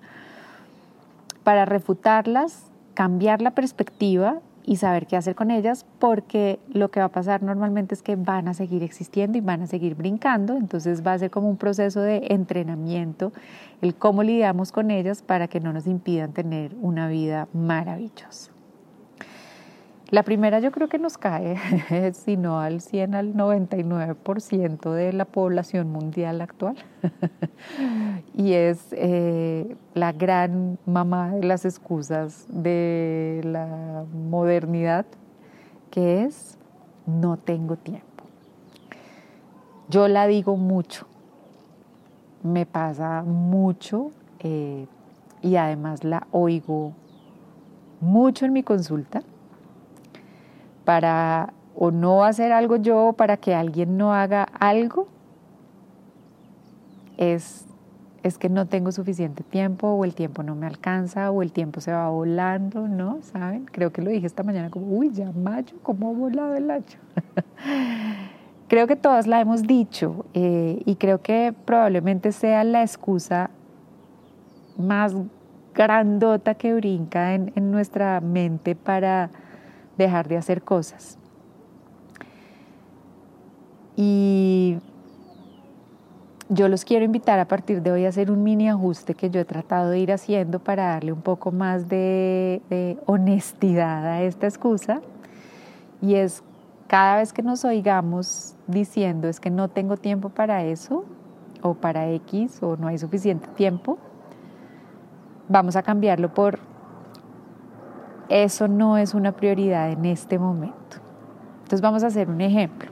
para 1.43 1.65
refutarlas, 1.65 2.65
cambiar 2.93 3.41
la 3.41 3.51
perspectiva 3.51 4.39
y 4.65 4.77
saber 4.77 5.07
qué 5.07 5.17
hacer 5.17 5.35
con 5.35 5.51
ellas, 5.51 5.85
porque 5.99 6.59
lo 6.71 6.91
que 6.91 6.99
va 6.99 7.07
a 7.07 7.11
pasar 7.11 7.43
normalmente 7.43 7.95
es 7.95 8.01
que 8.01 8.15
van 8.15 8.47
a 8.47 8.53
seguir 8.53 8.83
existiendo 8.83 9.37
y 9.37 9.41
van 9.41 9.61
a 9.61 9.67
seguir 9.67 9.95
brincando, 9.95 10.55
entonces 10.55 11.05
va 11.05 11.13
a 11.13 11.19
ser 11.19 11.31
como 11.31 11.49
un 11.49 11.57
proceso 11.57 12.01
de 12.01 12.27
entrenamiento, 12.29 13.31
el 13.81 13.95
cómo 13.95 14.23
lidiamos 14.23 14.71
con 14.71 14.91
ellas 14.91 15.21
para 15.21 15.47
que 15.47 15.59
no 15.59 15.73
nos 15.73 15.87
impidan 15.87 16.33
tener 16.33 16.75
una 16.81 17.07
vida 17.07 17.47
maravillosa. 17.53 18.51
La 20.11 20.23
primera 20.23 20.59
yo 20.59 20.71
creo 20.73 20.89
que 20.89 20.99
nos 20.99 21.17
cae, 21.17 21.55
si 22.13 22.35
no 22.35 22.59
al 22.59 22.81
100, 22.81 23.15
al 23.15 23.33
99% 23.33 24.91
de 24.91 25.13
la 25.13 25.23
población 25.23 25.89
mundial 25.89 26.41
actual. 26.41 26.75
y 28.35 28.51
es 28.51 28.87
eh, 28.91 29.77
la 29.93 30.11
gran 30.11 30.77
mamá 30.85 31.31
de 31.31 31.45
las 31.45 31.63
excusas 31.63 32.45
de 32.49 33.39
la 33.45 34.03
modernidad, 34.13 35.05
que 35.91 36.25
es 36.25 36.57
no 37.05 37.37
tengo 37.37 37.77
tiempo. 37.77 38.25
Yo 39.87 40.09
la 40.09 40.27
digo 40.27 40.57
mucho, 40.57 41.07
me 42.43 42.65
pasa 42.65 43.23
mucho 43.23 44.11
eh, 44.39 44.87
y 45.41 45.55
además 45.55 46.03
la 46.03 46.27
oigo 46.31 46.91
mucho 48.01 48.45
en 48.45 48.51
mi 48.51 48.63
consulta 48.63 49.23
para 50.85 51.53
o 51.75 51.91
no 51.91 52.23
hacer 52.23 52.51
algo 52.51 52.75
yo 52.75 53.13
para 53.17 53.37
que 53.37 53.55
alguien 53.55 53.97
no 53.97 54.13
haga 54.13 54.43
algo, 54.43 55.07
es, 57.17 57.65
es 58.23 58.37
que 58.37 58.49
no 58.49 58.67
tengo 58.67 58.91
suficiente 58.91 59.43
tiempo 59.43 59.87
o 59.87 60.05
el 60.05 60.15
tiempo 60.15 60.43
no 60.43 60.55
me 60.55 60.67
alcanza 60.67 61.31
o 61.31 61.41
el 61.41 61.51
tiempo 61.51 61.81
se 61.81 61.91
va 61.91 62.09
volando, 62.09 62.87
¿no? 62.87 63.19
¿Saben? 63.21 63.65
Creo 63.65 63.91
que 63.91 64.01
lo 64.01 64.09
dije 64.09 64.27
esta 64.27 64.43
mañana 64.43 64.69
como, 64.69 64.87
uy, 64.87 65.11
ya 65.11 65.31
mayo, 65.31 65.77
¿cómo 65.83 66.09
ha 66.09 66.13
volado 66.13 66.55
el 66.55 66.69
año? 66.69 66.85
creo 68.67 68.87
que 68.87 68.95
todas 68.95 69.27
la 69.27 69.41
hemos 69.41 69.63
dicho 69.63 70.25
eh, 70.33 70.81
y 70.85 70.95
creo 70.95 71.21
que 71.21 71.53
probablemente 71.65 72.31
sea 72.31 72.63
la 72.63 72.81
excusa 72.81 73.49
más 74.77 75.13
grandota 75.73 76.55
que 76.55 76.73
brinca 76.73 77.33
en, 77.33 77.51
en 77.55 77.71
nuestra 77.71 78.19
mente 78.21 78.75
para 78.75 79.29
dejar 80.03 80.27
de 80.27 80.37
hacer 80.37 80.61
cosas. 80.61 81.17
Y 83.95 84.77
yo 86.49 86.67
los 86.67 86.83
quiero 86.83 87.05
invitar 87.05 87.39
a 87.39 87.47
partir 87.47 87.81
de 87.81 87.91
hoy 87.91 88.05
a 88.05 88.09
hacer 88.09 88.29
un 88.29 88.43
mini 88.43 88.69
ajuste 88.69 89.13
que 89.13 89.29
yo 89.29 89.39
he 89.39 89.45
tratado 89.45 89.89
de 89.89 89.99
ir 89.99 90.11
haciendo 90.11 90.59
para 90.59 90.89
darle 90.89 91.13
un 91.13 91.21
poco 91.21 91.51
más 91.51 91.87
de, 91.87 92.97
honestidad 93.05 94.05
a 94.05 94.21
esta 94.23 94.47
excusa. 94.47 95.01
Y 96.01 96.15
es 96.15 96.43
cada 96.87 97.17
vez 97.17 97.31
que 97.31 97.41
nos 97.41 97.63
oigamos 97.63 98.55
diciendo 98.67 99.29
es 99.29 99.39
que 99.39 99.49
no 99.49 99.69
tengo 99.69 99.95
tiempo 99.95 100.29
para 100.29 100.65
eso, 100.65 101.05
o 101.61 101.73
para 101.73 102.09
X, 102.09 102.61
o 102.61 102.75
no 102.75 102.87
hay 102.87 102.97
suficiente 102.97 103.47
tiempo, 103.55 103.97
vamos 105.47 105.75
a 105.75 105.83
cambiarlo 105.83 106.33
por 106.33 106.59
eso 108.31 108.69
no 108.69 108.97
es 108.97 109.13
una 109.13 109.33
prioridad 109.33 109.91
en 109.91 110.05
este 110.05 110.39
momento. 110.39 110.97
Entonces 111.63 111.81
vamos 111.81 112.03
a 112.03 112.07
hacer 112.07 112.29
un 112.29 112.39
ejemplo. 112.39 112.89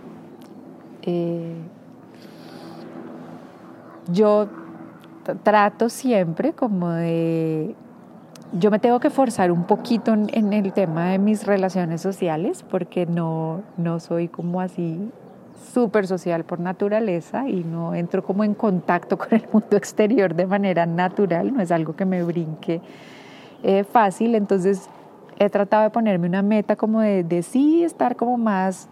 Eh, 1.02 1.56
yo 4.12 4.48
trato 5.44 5.90
siempre 5.90 6.54
como 6.54 6.90
de... 6.90 7.74
Yo 8.52 8.70
me 8.72 8.80
tengo 8.80 9.00
que 9.00 9.10
forzar 9.10 9.52
un 9.52 9.64
poquito 9.64 10.12
en, 10.14 10.54
el 10.54 10.74
tema 10.74 11.10
de 11.10 11.20
mis 11.20 11.46
relaciones 11.46 12.02
sociales 12.02 12.66
porque 12.68 13.06
no, 13.06 13.62
no 13.78 14.00
soy 14.00 14.28
como 14.28 14.60
así 14.60 15.10
súper 15.72 16.08
social 16.08 16.44
por 16.44 16.60
naturaleza 16.60 17.48
y 17.48 17.64
no 17.64 17.94
entro 17.94 18.24
como 18.24 18.44
en 18.44 18.56
contacto 18.56 19.18
con 19.18 19.34
el 19.34 19.48
mundo 19.54 19.78
exterior 19.78 20.34
de 20.34 20.48
manera 20.48 20.86
natural, 20.88 21.54
no 21.54 21.62
es 21.62 21.72
algo 21.72 21.96
que 21.96 22.06
me 22.06 22.24
brinque 22.24 22.82
eh, 23.62 23.84
fácil, 23.84 24.34
entonces 24.34 24.90
he 25.40 25.50
tratado 25.50 25.84
de 25.84 25.90
ponerme 25.90 26.28
una 26.28 26.42
meta 26.42 26.76
como 26.76 27.00
de, 27.00 27.42
sí 27.44 27.84
estar 27.84 28.16
como 28.18 28.38
más 28.38 28.90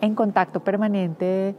en 0.00 0.14
contacto 0.14 0.60
permanente 0.60 1.54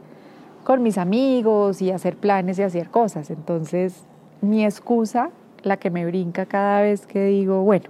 con 0.65 0.83
mis 0.83 0.97
amigos 0.97 1.81
y 1.81 1.89
hacer 1.89 2.17
planes 2.17 2.59
y 2.59 2.63
hacer 2.63 2.89
cosas. 2.89 3.31
Entonces, 3.31 4.03
mi 4.41 4.65
excusa, 4.65 5.31
la 5.63 5.77
que 5.77 5.89
me 5.89 6.05
brinca 6.05 6.45
cada 6.45 6.81
vez 6.81 7.07
que 7.07 7.25
digo, 7.25 7.63
bueno, 7.63 7.89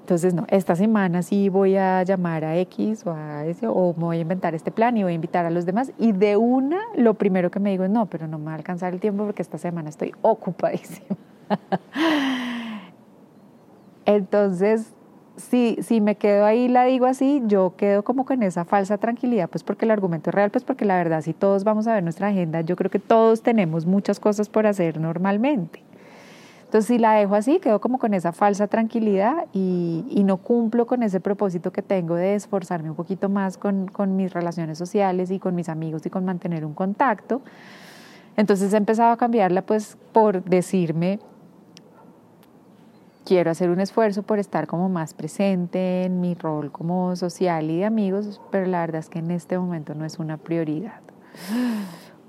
entonces 0.00 0.34
no, 0.34 0.44
esta 0.50 0.76
semana 0.76 1.22
sí 1.22 1.48
voy 1.48 1.76
a 1.76 2.02
llamar 2.02 2.44
a 2.44 2.56
X 2.58 3.06
o 3.06 3.12
a 3.12 3.46
ese, 3.46 3.66
o 3.66 3.94
me 3.96 4.04
voy 4.04 4.18
a 4.18 4.20
inventar 4.20 4.54
este 4.54 4.70
plan 4.70 4.96
y 4.96 5.02
voy 5.02 5.12
a 5.12 5.14
invitar 5.14 5.46
a 5.46 5.50
los 5.50 5.64
demás. 5.64 5.92
Y 5.98 6.12
de 6.12 6.36
una, 6.36 6.78
lo 6.94 7.14
primero 7.14 7.50
que 7.50 7.58
me 7.58 7.70
digo 7.70 7.84
es, 7.84 7.90
no, 7.90 8.06
pero 8.06 8.28
no 8.28 8.38
me 8.38 8.46
va 8.46 8.52
a 8.52 8.56
alcanzar 8.56 8.92
el 8.92 9.00
tiempo 9.00 9.24
porque 9.24 9.42
esta 9.42 9.56
semana 9.56 9.88
estoy 9.88 10.12
ocupadísima. 10.22 11.16
Entonces, 14.04 14.95
si, 15.36 15.78
si 15.82 16.00
me 16.00 16.16
quedo 16.16 16.44
ahí 16.44 16.68
la 16.68 16.84
digo 16.84 17.06
así, 17.06 17.42
yo 17.46 17.74
quedo 17.76 18.02
como 18.02 18.24
con 18.24 18.42
esa 18.42 18.64
falsa 18.64 18.98
tranquilidad, 18.98 19.48
pues 19.48 19.62
porque 19.62 19.84
el 19.84 19.90
argumento 19.90 20.30
es 20.30 20.34
real, 20.34 20.50
pues 20.50 20.64
porque 20.64 20.84
la 20.84 20.96
verdad, 20.96 21.22
si 21.22 21.32
todos 21.32 21.64
vamos 21.64 21.86
a 21.86 21.94
ver 21.94 22.02
nuestra 22.02 22.28
agenda, 22.28 22.60
yo 22.62 22.76
creo 22.76 22.90
que 22.90 22.98
todos 22.98 23.42
tenemos 23.42 23.86
muchas 23.86 24.20
cosas 24.20 24.48
por 24.48 24.66
hacer 24.66 25.00
normalmente. 25.00 25.82
Entonces, 26.64 26.88
si 26.88 26.98
la 26.98 27.12
dejo 27.12 27.36
así, 27.36 27.60
quedo 27.60 27.80
como 27.80 27.98
con 27.98 28.12
esa 28.12 28.32
falsa 28.32 28.66
tranquilidad 28.66 29.46
y, 29.52 30.04
y 30.10 30.24
no 30.24 30.38
cumplo 30.38 30.86
con 30.86 31.04
ese 31.04 31.20
propósito 31.20 31.70
que 31.70 31.80
tengo 31.80 32.16
de 32.16 32.34
esforzarme 32.34 32.90
un 32.90 32.96
poquito 32.96 33.28
más 33.28 33.56
con 33.56 34.16
mis 34.16 34.32
relaciones 34.32 34.76
sociales 34.76 35.30
y 35.30 35.38
con 35.38 35.54
mis 35.54 35.68
amigos 35.68 36.04
y 36.06 36.10
con 36.10 36.24
mantener 36.24 36.64
un 36.64 36.74
contacto. 36.74 37.40
Entonces 38.36 38.72
he 38.72 38.76
empezado 38.76 39.12
a 39.12 39.16
cambiarla 39.16 39.62
pues 39.62 39.96
por 40.12 40.42
decirme, 40.44 41.20
quiero 43.26 43.50
hacer 43.50 43.70
un 43.70 43.80
esfuerzo 43.80 44.22
por 44.22 44.38
estar 44.38 44.66
como 44.66 44.88
más 44.88 45.12
presente 45.12 46.04
en 46.04 46.20
mi 46.20 46.34
rol 46.34 46.70
como 46.70 47.16
social 47.16 47.70
y 47.70 47.78
de 47.78 47.84
amigos, 47.84 48.40
pero 48.50 48.66
la 48.66 48.80
verdad 48.80 49.00
es 49.00 49.10
que 49.10 49.18
en 49.18 49.32
este 49.32 49.58
momento 49.58 49.94
no 49.94 50.04
es 50.04 50.18
una 50.18 50.36
prioridad. 50.38 51.00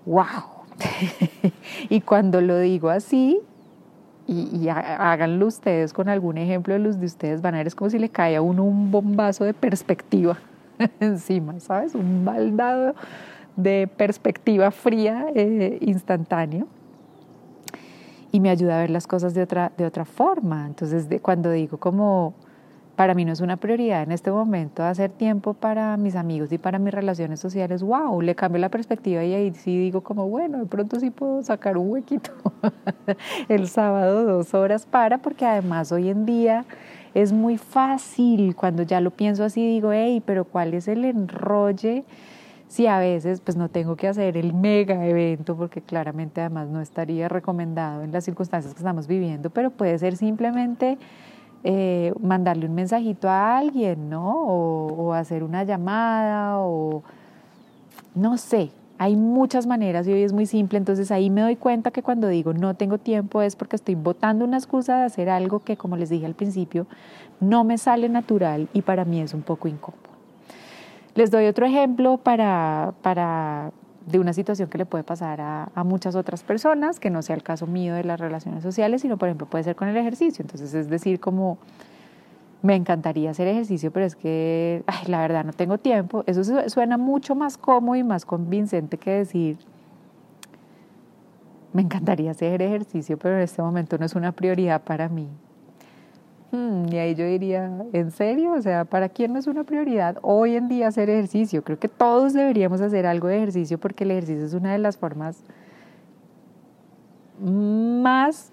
¡Wow! 0.05 0.65
y 1.89 2.01
cuando 2.01 2.41
lo 2.41 2.59
digo 2.59 2.89
así, 2.89 3.39
y, 4.25 4.67
háganlo 4.67 5.45
ustedes 5.45 5.93
con 5.93 6.09
algún 6.09 6.37
ejemplo 6.37 6.73
de 6.73 6.79
los 6.79 6.99
de 6.99 7.05
ustedes, 7.05 7.41
van 7.41 7.53
a 7.55 7.59
ver, 7.59 7.67
es 7.67 7.75
como 7.75 7.89
si 7.89 7.99
le 7.99 8.09
cae 8.09 8.35
a 8.35 8.41
uno 8.41 8.63
un 8.63 8.91
bombazo 8.91 9.45
de 9.45 9.53
perspectiva 9.53 10.37
encima, 10.99 11.59
¿sabes? 11.59 11.95
Un 11.95 12.25
baldado 12.25 12.95
de 13.55 13.87
perspectiva 13.95 14.71
fría 14.71 15.27
eh, 15.33 15.77
instantáneo 15.81 16.67
y 18.31 18.39
me 18.39 18.49
ayuda 18.49 18.77
a 18.77 18.81
ver 18.81 18.89
las 18.89 19.07
cosas 19.07 19.33
de 19.33 19.41
otra, 19.41 19.71
de 19.77 19.85
otra 19.85 20.05
forma. 20.05 20.65
Entonces, 20.65 21.09
de, 21.09 21.19
cuando 21.19 21.51
digo 21.51 21.77
como, 21.77 22.33
para 22.97 23.13
mí 23.13 23.25
no 23.25 23.31
es 23.31 23.41
una 23.41 23.57
prioridad 23.57 24.01
en 24.01 24.11
este 24.11 24.31
momento 24.31 24.83
hacer 24.83 25.11
tiempo 25.11 25.53
para 25.53 25.95
mis 25.97 26.15
amigos 26.15 26.51
y 26.51 26.57
para 26.57 26.79
mis 26.79 26.93
relaciones 26.93 27.39
sociales, 27.39 27.83
wow, 27.83 28.19
le 28.21 28.33
cambio 28.33 28.59
la 28.59 28.69
perspectiva 28.69 29.23
y 29.23 29.35
ahí 29.35 29.53
sí 29.53 29.77
digo 29.77 30.01
como, 30.01 30.27
bueno, 30.27 30.57
de 30.57 30.65
pronto 30.65 30.99
sí 30.99 31.11
puedo 31.11 31.43
sacar 31.43 31.77
un 31.77 31.91
huequito 31.91 32.31
el 33.49 33.67
sábado 33.67 34.23
dos 34.25 34.53
horas 34.55 34.87
para, 34.87 35.19
porque 35.19 35.45
además 35.45 35.91
hoy 35.91 36.09
en 36.09 36.25
día 36.25 36.65
es 37.13 37.31
muy 37.31 37.57
fácil, 37.59 38.55
cuando 38.55 38.81
ya 38.81 38.99
lo 38.99 39.11
pienso 39.11 39.43
así 39.43 39.65
digo, 39.65 39.91
hey, 39.91 40.21
pero 40.25 40.45
¿cuál 40.45 40.73
es 40.73 40.87
el 40.87 41.05
enrolle? 41.05 42.03
Si 42.67 42.87
a 42.87 42.99
veces 42.99 43.39
pues 43.41 43.55
no 43.55 43.69
tengo 43.69 43.95
que 43.95 44.07
hacer 44.07 44.37
el 44.37 44.53
mega 44.53 45.05
evento 45.05 45.55
porque 45.55 45.81
claramente 45.81 46.41
además 46.41 46.67
no 46.67 46.81
estaría 46.81 47.29
recomendado 47.29 48.03
en 48.03 48.11
las 48.11 48.25
circunstancias 48.25 48.73
que 48.73 48.79
estamos 48.79 49.07
viviendo, 49.07 49.49
pero 49.49 49.71
puede 49.71 49.97
ser 49.99 50.17
simplemente 50.17 50.97
eh, 51.63 52.13
mandarle 52.21 52.67
un 52.67 52.75
mensajito 52.75 53.29
a 53.29 53.57
alguien, 53.57 54.09
¿no? 54.09 54.29
O, 54.29 55.13
hacer 55.13 55.43
una 55.43 55.63
llamada 55.63 56.59
o 56.59 57.03
no 58.13 58.37
sé. 58.37 58.71
Hay 58.99 59.15
muchas 59.15 59.67
maneras 59.67 60.07
y 60.07 60.13
hoy 60.13 60.23
es 60.23 60.33
muy 60.33 60.45
simple, 60.47 60.77
entonces 60.77 61.11
ahí 61.11 61.29
me 61.29 61.41
doy 61.41 61.55
cuenta 61.55 61.91
que 61.91 62.01
cuando 62.01 62.27
digo 62.27 62.53
no 62.53 62.73
tengo 62.73 62.97
tiempo 62.97 63.41
es 63.43 63.55
porque 63.55 63.75
estoy 63.75 63.95
botando 63.95 64.43
una 64.43 64.57
excusa 64.57 64.97
de 64.97 65.05
hacer 65.05 65.29
algo 65.29 65.59
que, 65.59 65.77
como 65.77 65.97
les 65.97 66.09
dije 66.09 66.25
al 66.25 66.33
principio, 66.33 66.87
no 67.39 67.63
me 67.63 67.77
sale 67.77 68.09
natural 68.09 68.69
y 68.73 68.81
para 68.81 69.05
mí 69.05 69.21
es 69.21 69.33
un 69.33 69.43
poco 69.43 69.67
incómodo. 69.67 70.06
Les 71.17 71.31
doy 71.31 71.47
otro 71.47 71.65
ejemplo 71.65 72.19
para, 72.19 72.93
para 73.01 73.71
de 74.05 74.19
una 74.19 74.33
situación 74.33 74.69
que 74.69 74.77
le 74.77 74.85
puede 74.85 75.03
pasar 75.03 75.41
a, 75.41 75.71
a, 75.73 75.83
muchas 75.83 76.13
otras 76.15 76.43
personas, 76.43 76.99
que 76.99 77.09
no 77.09 77.23
sea 77.23 77.35
el 77.35 77.41
caso 77.41 77.65
mío 77.65 77.95
de 77.95 78.03
las 78.03 78.19
relaciones 78.19 78.61
sociales, 78.61 79.01
sino 79.01 79.17
por 79.17 79.27
ejemplo 79.27 79.47
puede 79.47 79.63
ser 79.63 79.75
con 79.75 79.87
el 79.87 79.97
ejercicio. 79.97 80.43
Entonces 80.43 80.75
es 80.75 80.91
decir, 80.91 81.19
como 81.19 81.57
me 82.61 82.75
encantaría 82.75 83.31
hacer 83.31 83.47
ejercicio, 83.47 83.89
pero 83.89 84.05
es 84.05 84.15
que 84.15 84.83
la 85.07 85.21
verdad 85.21 85.43
no 85.43 85.53
tengo 85.53 85.79
tiempo. 85.79 86.23
Eso 86.27 86.43
suena 86.69 86.99
mucho 86.99 87.33
más 87.33 87.57
cómodo 87.57 87.95
y 87.95 88.03
más 88.03 88.23
convincente 88.23 88.99
que 88.99 89.09
decir, 89.09 89.57
me 91.73 91.81
encantaría 91.81 92.29
hacer 92.29 92.61
ejercicio, 92.61 93.17
pero 93.17 93.37
en 93.37 93.41
este 93.41 93.63
momento 93.63 93.97
no 93.97 94.05
es 94.05 94.13
una 94.13 94.33
prioridad 94.33 94.83
para 94.83 95.09
mí. 95.09 95.27
Hmm, 96.51 96.85
y 96.91 96.97
ahí 96.97 97.13
yo 97.13 97.25
diría, 97.25 97.69
¿en 97.91 98.11
serio? 98.11 98.53
O 98.53 98.61
sea, 98.61 98.85
¿para 98.85 99.09
quién 99.09 99.33
no 99.33 99.39
es 99.39 99.47
una 99.47 99.65
prioridad 99.65 100.17
hoy 100.21 100.55
en 100.55 100.69
día 100.69 100.87
hacer 100.87 101.09
ejercicio? 101.09 101.61
Creo 101.63 101.77
que 101.77 101.89
todos 101.89 102.33
deberíamos 102.33 102.79
hacer 102.79 103.05
algo 103.05 103.27
de 103.27 103.37
ejercicio 103.37 103.77
porque 103.77 104.05
el 104.05 104.11
ejercicio 104.11 104.45
es 104.45 104.53
una 104.53 104.71
de 104.71 104.77
las 104.77 104.97
formas 104.97 105.43
más 107.39 108.51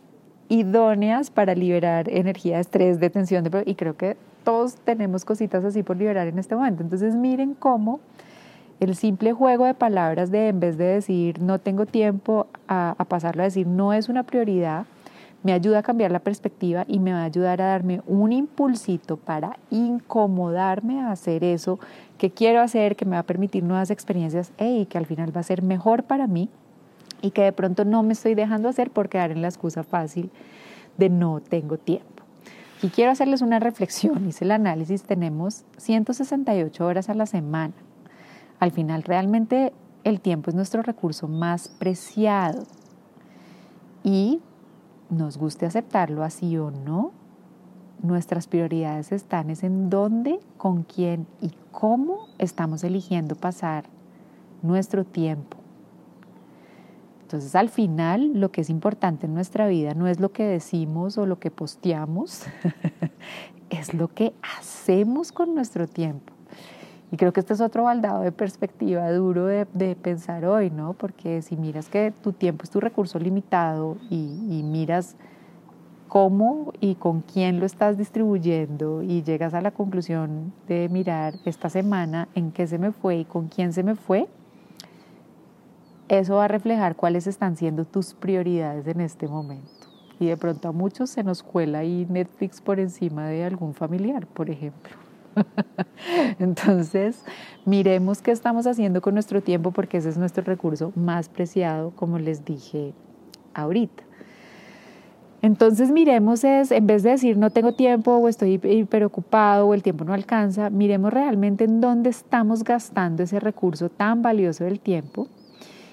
idóneas 0.49 1.31
para 1.31 1.55
liberar 1.55 2.09
energía, 2.09 2.59
estrés, 2.59 3.01
de 3.01 3.11
tensión, 3.11 3.49
y 3.65 3.75
creo 3.77 3.97
que 3.97 4.17
todos 4.43 4.75
tenemos 4.75 5.25
cositas 5.25 5.65
así 5.65 5.83
por 5.83 5.97
liberar 5.97 6.27
en 6.27 6.39
este 6.39 6.55
momento. 6.55 6.83
Entonces 6.83 7.15
miren 7.15 7.55
cómo 7.55 8.01
el 8.81 8.97
simple 8.97 9.33
juego 9.33 9.67
de 9.67 9.75
palabras 9.75 10.31
de 10.33 10.49
en 10.49 10.61
vez 10.61 10.77
de 10.77 10.85
decir 10.85 11.41
no 11.41 11.61
tengo 11.61 11.87
tiempo 11.87 12.49
a 12.67 12.97
pasarlo 13.09 13.43
a 13.43 13.45
decir 13.45 13.67
no 13.67 13.93
es 13.93 14.09
una 14.09 14.25
prioridad, 14.25 14.85
me 15.45 15.53
ayuda 15.53 15.81
a 15.81 15.83
cambiar 15.83 16.11
la 16.11 16.21
perspectiva 16.21 16.85
y 16.89 16.99
me 16.99 17.13
va 17.13 17.21
a 17.21 17.25
ayudar 17.25 17.61
a 17.61 17.67
darme 17.67 18.01
un 18.07 18.33
impulsito 18.33 19.19
para 19.19 19.59
incomodarme 19.71 21.03
a 21.03 21.13
hacer 21.13 21.45
eso 21.45 21.79
que 22.17 22.31
quiero 22.31 22.63
hacer, 22.63 22.97
que 22.97 23.05
me 23.05 23.13
va 23.13 23.21
a 23.21 23.25
permitir 23.25 23.63
nuevas 23.63 23.91
experiencias 23.91 24.53
y 24.59 24.87
que 24.87 24.99
al 24.99 25.05
final 25.05 25.37
va 25.37 25.41
a 25.41 25.45
ser 25.45 25.63
mejor 25.63 26.05
para 26.05 26.27
mí 26.27 26.49
y 27.21 27.31
que 27.31 27.43
de 27.43 27.53
pronto 27.53 27.85
no 27.85 28.03
me 28.03 28.15
estoy 28.15 28.35
dejando 28.35 28.71
hacer 28.71 28.91
por 28.91 29.11
quedar 29.11 29.31
en 29.31 29.43
la 29.43 29.49
excusa 29.49 29.85
fácil 29.85 30.31
de 30.97 31.11
no 31.11 31.41
tengo 31.41 31.77
tiempo. 31.77 32.23
Y 32.83 32.89
quiero 32.89 33.11
hacerles 33.11 33.43
una 33.43 33.61
reflexión, 33.61 34.27
hice 34.27 34.45
el 34.45 34.51
análisis, 34.51 35.03
tenemos 35.03 35.65
168 35.77 36.87
horas 36.87 37.11
a 37.11 37.15
la 37.15 37.27
semana. 37.27 37.75
Al 38.61 38.73
final 38.73 39.03
realmente 39.03 39.75
el 40.05 40.23
tiempo 40.23 40.49
es 40.49 40.57
nuestro 40.57 40.83
recurso 40.83 41.29
más 41.29 41.69
preciado 41.69 42.65
y 44.03 44.41
nos 45.11 45.39
guste 45.39 45.67
aceptarlo 45.67 46.23
así 46.23 46.57
o 46.57 46.71
no, 46.71 47.13
nuestras 48.03 48.47
prioridades 48.47 49.13
están 49.13 49.51
es 49.51 49.65
en 49.65 49.89
dónde, 49.89 50.39
con 50.59 50.83
quién 50.83 51.27
y 51.41 51.53
cómo 51.73 52.29
estamos 52.39 52.85
eligiendo 52.85 53.35
pasar 53.35 53.85
nuestro 54.63 55.05
tiempo. 55.05 55.57
Entonces 57.23 57.55
al 57.55 57.71
final 57.71 58.39
lo 58.39 58.53
que 58.53 58.61
es 58.61 58.69
importante 58.69 59.27
en 59.27 59.35
nuestra 59.35 59.67
vida 59.67 59.95
no 59.95 60.07
es 60.07 60.21
lo 60.21 60.33
que 60.33 60.45
decimos 60.45 61.17
o 61.17 61.25
lo 61.25 61.39
que 61.39 61.51
posteamos, 61.51 62.43
es 63.71 63.95
lo 63.95 64.09
que 64.09 64.35
hacemos 64.59 65.33
con 65.33 65.55
nuestro 65.55 65.89
tiempo. 65.89 66.34
Y 67.15 67.17
creo 67.17 67.33
que 67.33 67.39
este 67.39 67.53
es 67.53 67.61
otro 67.61 67.85
baldado 67.85 68.23
de 68.23 68.33
perspectiva 68.33 69.09
duro 69.13 69.47
de, 69.47 69.95
pensar 69.95 70.45
hoy, 70.47 70.69
¿no? 70.69 70.95
Porque 70.95 71.43
si 71.43 71.57
miras 71.57 71.89
que 71.89 72.11
tu 72.11 72.33
tiempo 72.33 72.65
es 72.65 72.71
tu 72.71 72.81
recurso 72.81 73.21
limitado 73.21 73.99
y, 74.11 74.65
miras 74.65 75.15
cómo 76.09 76.73
y 76.81 76.97
con 76.97 77.21
quién 77.21 77.61
lo 77.61 77.67
estás 77.67 77.97
distribuyendo 77.97 79.05
y 79.05 79.23
llegas 79.23 79.55
a 79.55 79.61
la 79.61 79.71
conclusión 79.71 80.53
de 80.67 80.89
mirar 80.89 81.35
esta 81.45 81.71
semana 81.71 82.27
en 82.35 82.51
qué 82.51 82.67
se 82.67 82.79
me 82.81 82.91
fue 82.91 83.19
y 83.19 83.25
con 83.25 83.47
quién 83.47 83.73
se 83.73 83.85
me 83.85 83.95
fue, 83.95 84.27
eso 86.09 86.35
va 86.35 86.47
a 86.47 86.49
reflejar 86.49 86.97
cuáles 86.97 87.29
están 87.29 87.57
siendo 87.57 87.85
tus 87.85 88.13
prioridades 88.13 88.89
en 88.89 89.01
este 89.01 89.29
momento. 89.29 89.87
Y 90.19 90.27
de 90.27 90.37
pronto 90.37 90.67
a 90.67 90.73
muchos 90.73 91.11
se 91.11 91.23
nos 91.23 91.45
cuela 91.45 91.79
ahí 91.79 92.09
Netflix 92.11 92.61
por 92.61 92.81
encima 92.81 93.29
de 93.29 93.45
algún 93.45 93.73
familiar, 93.73 94.27
por 94.27 94.51
ejemplo. 94.51 95.04
Entonces, 96.39 97.23
miremos 97.65 98.23
qué 98.23 98.31
estamos 98.31 98.67
haciendo 98.67 99.01
con 99.01 99.15
nuestro 99.15 99.43
tiempo 99.43 99.71
porque 99.71 99.99
ese 99.99 100.09
es 100.09 100.19
nuestro 100.19 100.45
recurso 100.45 100.93
más 100.95 101.29
preciado, 101.29 101.91
como 101.97 102.19
les 102.19 102.45
dije 102.45 102.93
ahorita. 103.55 104.03
Entonces 105.43 105.91
miremos 105.91 106.43
es, 106.43 106.71
en 106.71 106.87
vez 106.87 107.03
de 107.03 107.11
decir 107.11 107.37
no 107.37 107.51
tengo 107.51 107.75
tiempo 107.75 108.13
o 108.17 108.29
estoy 108.29 108.57
preocupado 108.89 109.67
o 109.67 109.75
el 109.75 109.83
tiempo 109.83 110.05
no 110.05 110.15
alcanza, 110.15 110.71
miremos 110.71 111.13
realmente 111.13 111.65
en 111.65 111.83
dónde 111.83 112.09
estamos 112.09 112.65
gastando 112.65 113.23
ese 113.23 113.41
recurso 113.41 113.91
tan 113.91 114.23
valioso 114.23 114.65
del 114.65 114.81
tiempo. 114.81 115.29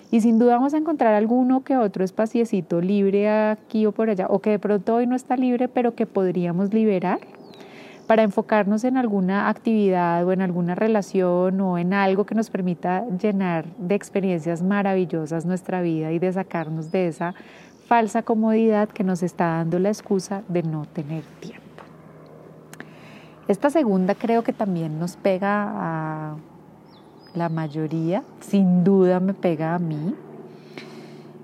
Y 0.10 0.22
sin 0.22 0.40
duda 0.40 0.56
vamos 0.56 0.74
a 0.74 0.78
encontrar 0.78 1.14
alguno 1.14 1.66
que 1.66 1.76
otro 1.76 2.06
espaciecito 2.06 2.80
libre 2.80 3.30
aquí 3.30 3.86
o 3.86 3.92
por 3.92 4.10
allá, 4.10 4.28
o 4.30 4.40
que 4.40 4.52
de 4.52 4.60
pronto 4.60 4.96
hoy 4.96 5.06
no 5.06 5.18
está 5.18 5.36
libre, 5.36 5.68
pero 5.68 5.96
que 5.96 6.06
podríamos 6.06 6.74
liberar 6.74 7.20
para 8.08 8.24
enfocarnos 8.24 8.84
en 8.84 8.98
alguna 8.98 9.50
actividad 9.50 10.25
o 10.25 10.31
en 10.31 10.41
alguna 10.41 10.75
relación 10.75 11.62
o 11.62 11.77
en 11.77 11.93
algo 11.93 12.25
que 12.25 12.36
nos 12.36 12.50
permita 12.50 13.05
llenar 13.10 13.65
de 13.77 13.96
experiencias 13.96 14.62
maravillosas 14.62 15.46
nuestra 15.46 15.81
vida 15.81 16.12
y 16.12 16.20
de 16.20 16.34
sacarnos 16.34 16.91
de 16.91 17.08
esa 17.08 17.34
falsa 17.88 18.24
comodidad 18.24 18.90
que 18.90 19.03
nos 19.03 19.24
está 19.24 19.48
dando 19.57 19.79
la 19.79 19.90
excusa 19.90 20.44
de 20.48 20.64
no 20.64 20.85
tener 20.85 21.24
tiempo. 21.40 21.61
Esta 23.48 23.70
segunda 23.70 24.16
creo 24.16 24.44
que 24.44 24.53
también 24.53 25.00
nos 25.00 25.18
pega 25.18 25.72
a 25.75 26.35
la 27.33 27.50
mayoría, 27.50 28.24
sin 28.40 28.83
duda 28.83 29.20
me 29.20 29.33
pega 29.33 29.75
a 29.75 29.79
mí, 29.79 30.16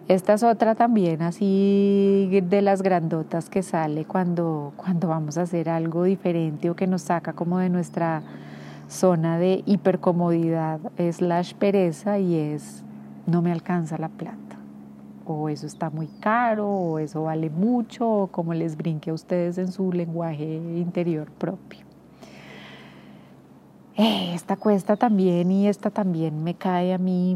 esta 0.07 0.33
es 0.33 0.43
otra 0.43 0.75
también 0.75 1.21
así 1.21 2.41
de 2.43 2.61
las 2.61 2.81
grandotas 2.81 3.49
que 3.49 3.61
sale 3.61 4.05
cuando, 4.05 4.71
cuando 4.77 5.09
vamos 5.09 5.37
a 5.37 5.41
hacer 5.41 5.69
algo 5.69 6.03
diferente 6.03 6.69
o 6.69 6.75
que 6.75 6.87
nos 6.87 7.01
saca 7.01 7.33
como 7.33 7.59
de 7.59 7.69
nuestra 7.69 8.23
zona 8.87 9.37
de 9.37 9.63
hipercomodidad. 9.65 10.79
Slash 10.97 11.55
pereza 11.55 12.19
y 12.19 12.35
es 12.35 12.83
no 13.25 13.41
me 13.41 13.51
alcanza 13.51 13.97
la 13.97 14.07
plata 14.07 14.47
o 15.25 15.49
eso 15.49 15.67
está 15.67 15.89
muy 15.89 16.07
caro 16.07 16.69
o 16.69 16.99
eso 16.99 17.23
vale 17.23 17.49
mucho 17.49 18.09
o 18.09 18.27
como 18.27 18.53
les 18.53 18.77
brinque 18.77 19.09
a 19.09 19.13
ustedes 19.13 19.57
en 19.57 19.71
su 19.71 19.91
lenguaje 19.91 20.55
interior 20.55 21.29
propio. 21.31 21.79
Eh, 23.97 24.33
esta 24.33 24.55
cuesta 24.55 24.95
también 24.95 25.51
y 25.51 25.67
esta 25.67 25.89
también 25.89 26.43
me 26.43 26.53
cae 26.53 26.93
a 26.93 26.97
mí 26.97 27.35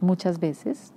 muchas 0.00 0.38
veces 0.38 0.92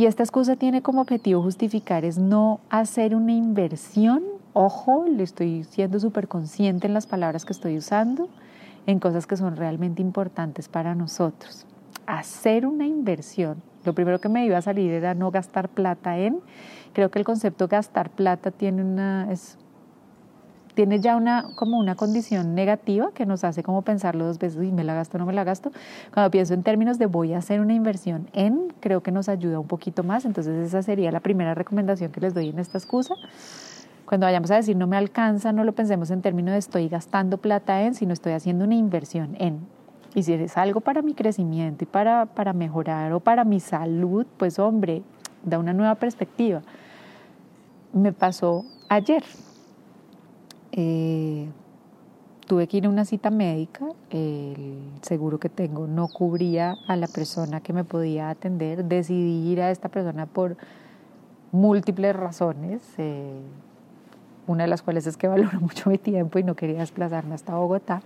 y 0.00 0.06
esta 0.06 0.22
excusa 0.22 0.56
tiene 0.56 0.80
como 0.80 1.02
objetivo 1.02 1.42
justificar 1.42 2.06
es 2.06 2.16
no 2.16 2.60
hacer 2.70 3.14
una 3.14 3.32
inversión, 3.32 4.22
ojo, 4.54 5.04
le 5.04 5.22
estoy 5.22 5.62
siendo 5.64 6.00
súper 6.00 6.26
consciente 6.26 6.86
en 6.86 6.94
las 6.94 7.06
palabras 7.06 7.44
que 7.44 7.52
estoy 7.52 7.76
usando, 7.76 8.30
en 8.86 8.98
cosas 8.98 9.26
que 9.26 9.36
son 9.36 9.56
realmente 9.56 10.00
importantes 10.00 10.70
para 10.70 10.94
nosotros. 10.94 11.66
Hacer 12.06 12.64
una 12.64 12.86
inversión. 12.86 13.62
Lo 13.84 13.92
primero 13.92 14.22
que 14.22 14.30
me 14.30 14.46
iba 14.46 14.56
a 14.56 14.62
salir 14.62 14.90
era 14.90 15.12
no 15.12 15.30
gastar 15.30 15.68
plata 15.68 16.16
en. 16.16 16.40
Creo 16.94 17.10
que 17.10 17.18
el 17.18 17.26
concepto 17.26 17.68
gastar 17.68 18.08
plata 18.08 18.50
tiene 18.50 18.82
una, 18.82 19.30
tiene 20.74 21.00
ya 21.00 21.16
una, 21.16 21.48
como 21.54 21.78
una 21.78 21.94
condición 21.94 22.54
negativa 22.54 23.10
que 23.12 23.26
nos 23.26 23.44
hace 23.44 23.62
como 23.62 23.82
pensarlo 23.82 24.26
dos 24.26 24.38
veces, 24.38 24.62
y 24.62 24.72
me 24.72 24.84
la 24.84 24.94
gasto 24.94 25.16
o 25.16 25.20
no 25.20 25.26
me 25.26 25.32
la 25.32 25.44
gasto. 25.44 25.72
Cuando 26.12 26.30
pienso 26.30 26.54
en 26.54 26.62
términos 26.62 26.98
de 26.98 27.06
voy 27.06 27.34
a 27.34 27.38
hacer 27.38 27.60
una 27.60 27.74
inversión 27.74 28.28
en, 28.32 28.72
creo 28.80 29.02
que 29.02 29.12
nos 29.12 29.28
ayuda 29.28 29.58
un 29.58 29.66
poquito 29.66 30.02
más. 30.02 30.24
Entonces 30.24 30.66
esa 30.66 30.82
sería 30.82 31.10
la 31.10 31.20
primera 31.20 31.54
recomendación 31.54 32.12
que 32.12 32.20
les 32.20 32.34
doy 32.34 32.48
en 32.48 32.58
esta 32.58 32.78
excusa. 32.78 33.14
Cuando 34.06 34.26
vayamos 34.26 34.50
a 34.50 34.56
decir 34.56 34.76
no 34.76 34.86
me 34.86 34.96
alcanza, 34.96 35.52
no 35.52 35.64
lo 35.64 35.72
pensemos 35.72 36.10
en 36.10 36.22
términos 36.22 36.52
de 36.52 36.58
estoy 36.58 36.88
gastando 36.88 37.38
plata 37.38 37.82
en, 37.82 37.94
sino 37.94 38.12
estoy 38.12 38.32
haciendo 38.32 38.64
una 38.64 38.74
inversión 38.74 39.36
en. 39.38 39.60
Y 40.14 40.24
si 40.24 40.32
es 40.32 40.56
algo 40.56 40.80
para 40.80 41.02
mi 41.02 41.14
crecimiento 41.14 41.84
y 41.84 41.86
para, 41.86 42.26
para 42.26 42.52
mejorar 42.52 43.12
o 43.12 43.20
para 43.20 43.44
mi 43.44 43.60
salud, 43.60 44.26
pues 44.36 44.58
hombre, 44.58 45.02
da 45.44 45.58
una 45.58 45.72
nueva 45.72 45.94
perspectiva. 45.94 46.62
Me 47.92 48.12
pasó 48.12 48.64
ayer, 48.88 49.22
eh, 50.82 51.46
tuve 52.46 52.66
que 52.66 52.78
ir 52.78 52.86
a 52.86 52.88
una 52.88 53.04
cita 53.04 53.30
médica, 53.30 53.84
el 54.08 54.78
seguro 55.02 55.38
que 55.38 55.50
tengo 55.50 55.86
no 55.86 56.08
cubría 56.08 56.76
a 56.88 56.96
la 56.96 57.06
persona 57.06 57.60
que 57.60 57.74
me 57.74 57.84
podía 57.84 58.30
atender, 58.30 58.84
decidí 58.86 59.52
ir 59.52 59.60
a 59.60 59.70
esta 59.70 59.90
persona 59.90 60.24
por 60.24 60.56
múltiples 61.52 62.16
razones, 62.16 62.80
eh, 62.96 63.40
una 64.46 64.64
de 64.64 64.68
las 64.68 64.80
cuales 64.80 65.06
es 65.06 65.18
que 65.18 65.28
valoro 65.28 65.60
mucho 65.60 65.90
mi 65.90 65.98
tiempo 65.98 66.38
y 66.38 66.42
no 66.42 66.56
quería 66.56 66.80
desplazarme 66.80 67.34
hasta 67.34 67.54
Bogotá. 67.54 68.00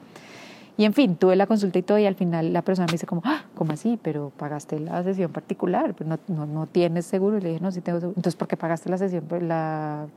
Y 0.77 0.85
en 0.85 0.95
fin, 0.95 1.15
tuve 1.15 1.37
la 1.37 1.47
consulta 1.47 1.79
y 1.79 1.83
todo 1.83 2.01
y 2.01 2.07
al 2.07 2.17
final 2.17 2.53
la 2.53 2.63
persona 2.63 2.87
me 2.87 2.93
dice 2.93 3.07
como, 3.07 3.23
ah, 3.25 3.45
¿cómo 3.55 3.73
así? 3.73 3.97
Pero 4.03 4.33
pagaste 4.37 4.81
la 4.81 5.05
sesión 5.05 5.31
particular, 5.31 5.95
pero 5.97 6.19
no, 6.27 6.67
tienes 6.67 7.07
seguro. 7.07 7.39
Y 7.39 7.41
le 7.41 7.51
dije, 7.51 7.61
no, 7.61 7.71
sí 7.71 7.81
tengo 7.81 8.01
seguro. 8.01 8.17
Entonces, 8.17 8.35
¿por 8.35 8.49
qué 8.49 8.57
pagaste 8.57 8.91
la 8.91 8.99
sesión, 8.99 9.25
la 9.43 10.09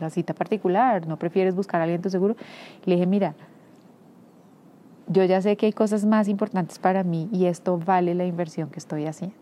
la 0.00 0.10
cita 0.10 0.34
particular, 0.34 1.06
no 1.06 1.18
prefieres 1.18 1.54
buscar 1.54 1.80
aliento 1.80 2.10
seguro. 2.10 2.36
Le 2.84 2.94
dije, 2.94 3.06
mira, 3.06 3.34
yo 5.06 5.24
ya 5.24 5.40
sé 5.42 5.56
que 5.56 5.66
hay 5.66 5.72
cosas 5.72 6.04
más 6.04 6.28
importantes 6.28 6.78
para 6.78 7.04
mí 7.04 7.28
y 7.32 7.46
esto 7.46 7.78
vale 7.78 8.14
la 8.14 8.24
inversión 8.24 8.70
que 8.70 8.78
estoy 8.78 9.06
haciendo. 9.06 9.36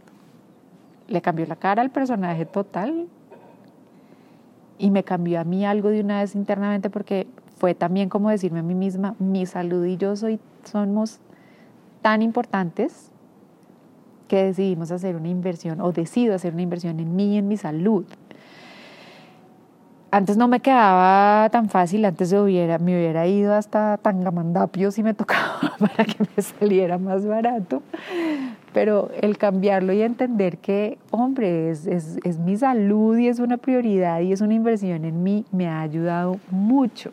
Le 1.08 1.20
cambió 1.20 1.46
la 1.46 1.56
cara 1.56 1.82
al 1.82 1.90
personaje 1.90 2.46
total 2.46 3.06
y 4.78 4.90
me 4.90 5.04
cambió 5.04 5.40
a 5.40 5.44
mí 5.44 5.64
algo 5.64 5.90
de 5.90 6.00
una 6.00 6.20
vez 6.20 6.34
internamente 6.34 6.90
porque 6.90 7.26
fue 7.58 7.74
también 7.74 8.08
como 8.08 8.30
decirme 8.30 8.58
a 8.58 8.62
mí 8.62 8.74
misma, 8.74 9.14
mi 9.18 9.46
salud 9.46 9.84
y 9.84 9.96
yo 9.96 10.16
soy, 10.16 10.40
somos 10.64 11.20
tan 12.00 12.22
importantes 12.22 13.12
que 14.26 14.44
decidimos 14.44 14.90
hacer 14.90 15.14
una 15.14 15.28
inversión 15.28 15.80
o 15.80 15.92
decido 15.92 16.34
hacer 16.34 16.54
una 16.54 16.62
inversión 16.62 16.98
en 16.98 17.14
mí 17.14 17.34
y 17.34 17.38
en 17.38 17.46
mi 17.46 17.56
salud 17.56 18.04
antes 20.12 20.36
no 20.36 20.46
me 20.46 20.60
quedaba 20.60 21.48
tan 21.48 21.70
fácil, 21.70 22.04
antes 22.04 22.34
hubiera, 22.34 22.78
me 22.78 22.94
hubiera 22.94 23.26
ido 23.26 23.54
hasta 23.54 23.96
Tangamandapio 23.96 24.90
si 24.90 25.02
me 25.02 25.14
tocaba 25.14 25.72
para 25.78 26.04
que 26.04 26.24
me 26.36 26.42
saliera 26.42 26.98
más 26.98 27.26
barato, 27.26 27.82
pero 28.74 29.10
el 29.22 29.38
cambiarlo 29.38 29.94
y 29.94 30.02
entender 30.02 30.58
que, 30.58 30.98
hombre, 31.10 31.70
es, 31.70 31.86
es, 31.86 32.18
es 32.24 32.38
mi 32.38 32.58
salud 32.58 33.16
y 33.16 33.28
es 33.28 33.38
una 33.38 33.56
prioridad 33.56 34.20
y 34.20 34.32
es 34.32 34.42
una 34.42 34.52
inversión 34.52 35.06
en 35.06 35.22
mí, 35.22 35.46
me 35.50 35.66
ha 35.66 35.80
ayudado 35.80 36.38
mucho. 36.50 37.10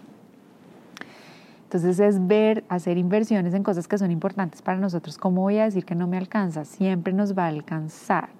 Entonces 1.63 1.99
es 2.01 2.27
ver, 2.27 2.65
hacer 2.67 2.97
inversiones 2.97 3.53
en 3.53 3.63
cosas 3.63 3.87
que 3.87 3.97
son 3.97 4.11
importantes 4.11 4.61
para 4.61 4.77
nosotros. 4.77 5.17
¿Cómo 5.17 5.41
voy 5.41 5.59
a 5.59 5.65
decir 5.65 5.85
que 5.85 5.95
no 5.95 6.07
me 6.07 6.17
alcanza? 6.17 6.65
Siempre 6.65 7.13
nos 7.13 7.37
va 7.37 7.45
a 7.45 7.49
alcanzar. 7.49 8.38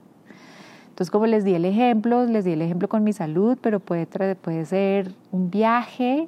Entonces, 1.00 1.12
como 1.12 1.28
les 1.28 1.46
di 1.46 1.54
el 1.54 1.64
ejemplo, 1.64 2.26
les 2.26 2.44
di 2.44 2.52
el 2.52 2.62
ejemplo 2.62 2.90
con 2.90 3.06
mi 3.06 3.14
salud, 3.14 3.58
pero 3.62 3.80
puede, 3.80 4.06
puede 4.36 4.66
ser 4.66 5.14
un 5.32 5.50
viaje 5.50 6.28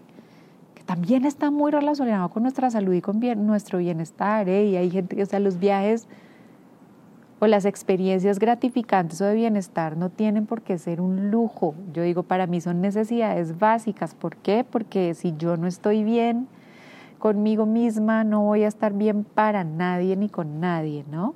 que 0.75 0.84
también 0.84 1.25
está 1.25 1.51
muy 1.51 1.71
relacionado 1.71 2.29
con 2.29 2.43
nuestra 2.43 2.71
salud 2.71 2.93
y 2.93 3.01
con 3.01 3.19
nuestro 3.45 3.79
bienestar. 3.79 4.47
¿eh? 4.47 4.67
Y 4.67 4.77
hay 4.77 4.89
gente, 4.89 5.21
o 5.21 5.25
sea, 5.25 5.41
los 5.41 5.60
viajes 5.60 6.07
o 7.39 7.47
las 7.47 7.65
experiencias 7.65 8.39
gratificantes 8.39 9.19
o 9.19 9.25
de 9.25 9.36
bienestar 9.36 9.97
no 9.97 10.10
tienen 10.10 10.45
por 10.45 10.62
qué 10.62 10.77
ser 10.77 11.01
un 11.01 11.31
lujo. 11.31 11.75
Yo 11.91 12.03
digo, 12.03 12.23
para 12.23 12.47
mí 12.47 12.62
son 12.62 12.79
necesidades 12.79 13.60
básicas. 13.60 14.15
¿Por 14.15 14.38
qué? 14.38 14.63
Porque 14.63 15.15
si 15.15 15.36
yo 15.38 15.57
no 15.57 15.67
estoy 15.67 16.05
bien 16.05 16.47
conmigo 17.19 17.65
misma, 17.65 18.23
no 18.23 18.43
voy 18.43 18.63
a 18.63 18.69
estar 18.69 18.93
bien 18.93 19.25
para 19.25 19.65
nadie 19.65 20.15
ni 20.15 20.29
con 20.29 20.62
nadie, 20.62 21.03
¿no? 21.12 21.36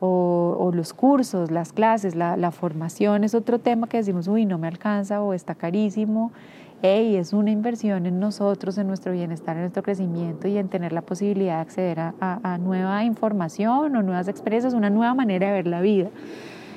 O, 0.00 0.70
los 0.74 0.92
cursos, 0.92 1.50
las 1.50 1.72
clases, 1.72 2.14
la, 2.14 2.50
formación 2.52 3.24
es 3.24 3.34
otro 3.34 3.58
tema 3.58 3.88
que 3.88 3.96
decimos, 3.96 4.28
uy, 4.28 4.44
no 4.44 4.58
me 4.58 4.68
alcanza 4.68 5.22
o 5.22 5.34
está 5.34 5.54
carísimo. 5.54 6.32
Hey, 6.80 7.16
es 7.16 7.32
una 7.32 7.50
inversión 7.50 8.06
en 8.06 8.20
nosotros, 8.20 8.78
en 8.78 8.86
nuestro 8.86 9.12
bienestar, 9.12 9.56
en 9.56 9.62
nuestro 9.62 9.82
crecimiento 9.82 10.46
y 10.46 10.58
en 10.58 10.68
tener 10.68 10.92
la 10.92 11.02
posibilidad 11.02 11.56
de 11.56 11.60
acceder 11.62 11.98
a, 11.98 12.58
nueva 12.60 13.02
información 13.02 13.96
o 13.96 14.02
nuevas 14.02 14.28
experiencias, 14.28 14.74
una 14.74 14.88
nueva 14.88 15.14
manera 15.14 15.48
de 15.48 15.52
ver 15.54 15.66
la 15.66 15.80
vida 15.80 16.10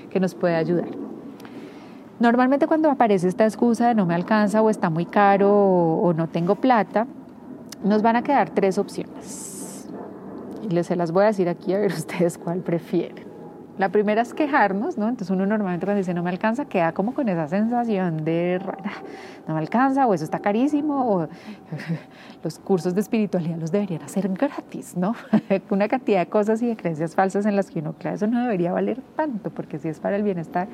que 0.09 0.19
nos 0.19 0.33
puede 0.33 0.55
ayudar. 0.55 0.89
Normalmente 2.19 2.65
cuando 2.65 2.89
aparece 2.89 3.27
esta 3.27 3.45
excusa 3.45 3.89
de 3.89 3.95
no 3.95 4.07
me 4.07 4.15
alcanza 4.15 4.61
o 4.61 4.69
está 4.69 4.89
muy 4.89 5.05
caro 5.05 5.51
o 5.51 6.13
no 6.13 6.27
tengo 6.27 6.55
plata, 6.55 7.05
nos 7.83 8.01
van 8.01 8.15
a 8.15 8.23
quedar 8.23 8.49
tres 8.49 8.79
opciones 8.79 9.50
y 10.61 10.69
les 10.69 10.87
se 10.87 10.95
las 10.95 11.11
voy 11.11 11.23
a 11.23 11.27
decir 11.27 11.49
aquí 11.49 11.73
a 11.73 11.79
ver 11.79 11.91
ustedes 11.97 12.37
cuál 12.37 12.59
prefieren. 12.59 13.31
La 13.77 13.89
primera 13.89 14.21
es 14.21 14.33
quejarnos, 14.33 14.97
¿no? 14.97 15.07
Entonces 15.07 15.29
uno 15.31 15.45
normalmente 15.45 15.85
cuando 15.85 15.97
dice 15.97 16.13
no 16.13 16.21
me 16.21 16.29
alcanza 16.29 16.65
queda 16.65 16.91
como 16.91 17.13
con 17.13 17.29
esa 17.29 17.47
sensación 17.47 18.23
de 18.23 18.61
no 19.47 19.53
me 19.53 19.59
alcanza 19.59 20.05
o 20.05 20.13
eso 20.13 20.23
está 20.23 20.39
carísimo 20.39 21.15
o 21.15 21.27
los 22.43 22.59
cursos 22.59 22.93
de 22.93 23.01
espiritualidad 23.01 23.57
los 23.57 23.71
deberían 23.71 24.03
hacer 24.03 24.27
gratis, 24.29 24.95
¿no? 24.97 25.15
Una 25.69 25.87
cantidad 25.87 26.19
de 26.19 26.27
cosas 26.27 26.61
y 26.61 26.67
de 26.67 26.75
creencias 26.75 27.15
falsas 27.15 27.45
en 27.45 27.55
las 27.55 27.71
que 27.71 27.79
uno, 27.79 27.93
claro, 27.93 28.17
eso 28.17 28.27
no 28.27 28.41
debería 28.43 28.71
valer 28.71 29.01
tanto 29.15 29.49
porque 29.49 29.79
si 29.79 29.87
es 29.87 29.99
para 29.99 30.17
el 30.17 30.23
bienestar, 30.23 30.67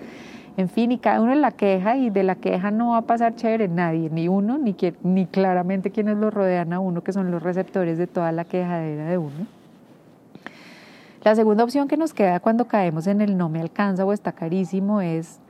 en 0.57 0.69
fin, 0.69 0.91
y 0.91 0.97
cada 0.97 1.21
uno 1.21 1.33
en 1.33 1.41
la 1.41 1.51
queja 1.51 1.97
y 1.97 2.09
de 2.09 2.23
la 2.23 2.35
queja 2.35 2.71
no 2.71 2.89
va 2.89 2.97
a 2.97 3.01
pasar 3.03 3.35
chévere 3.35 3.67
nadie, 3.67 4.09
ni 4.09 4.27
uno, 4.27 4.57
ni, 4.57 4.75
ni 5.03 5.27
claramente 5.27 5.91
quienes 5.91 6.17
lo 6.17 6.31
rodean 6.31 6.73
a 6.73 6.79
uno, 6.79 7.03
que 7.03 7.13
son 7.13 7.29
los 7.29 7.43
receptores 7.43 7.99
de 7.99 8.07
toda 8.07 8.31
la 8.31 8.43
quejadera 8.43 9.05
de 9.05 9.19
uno. 9.19 9.56
La 11.27 11.35
segunda 11.35 11.65
opción 11.65 11.89
que 11.89 11.97
nos 11.97 12.13
queda 12.13 12.39
cuando 12.39 12.69
caemos 12.69 13.05
en 13.05 13.19
el 13.19 13.35
no 13.35 13.49
me 13.49 13.59
alcanza 13.59 14.05
o 14.05 14.13
está 14.13 14.31
carísimo 14.31 15.01
es 15.01 15.41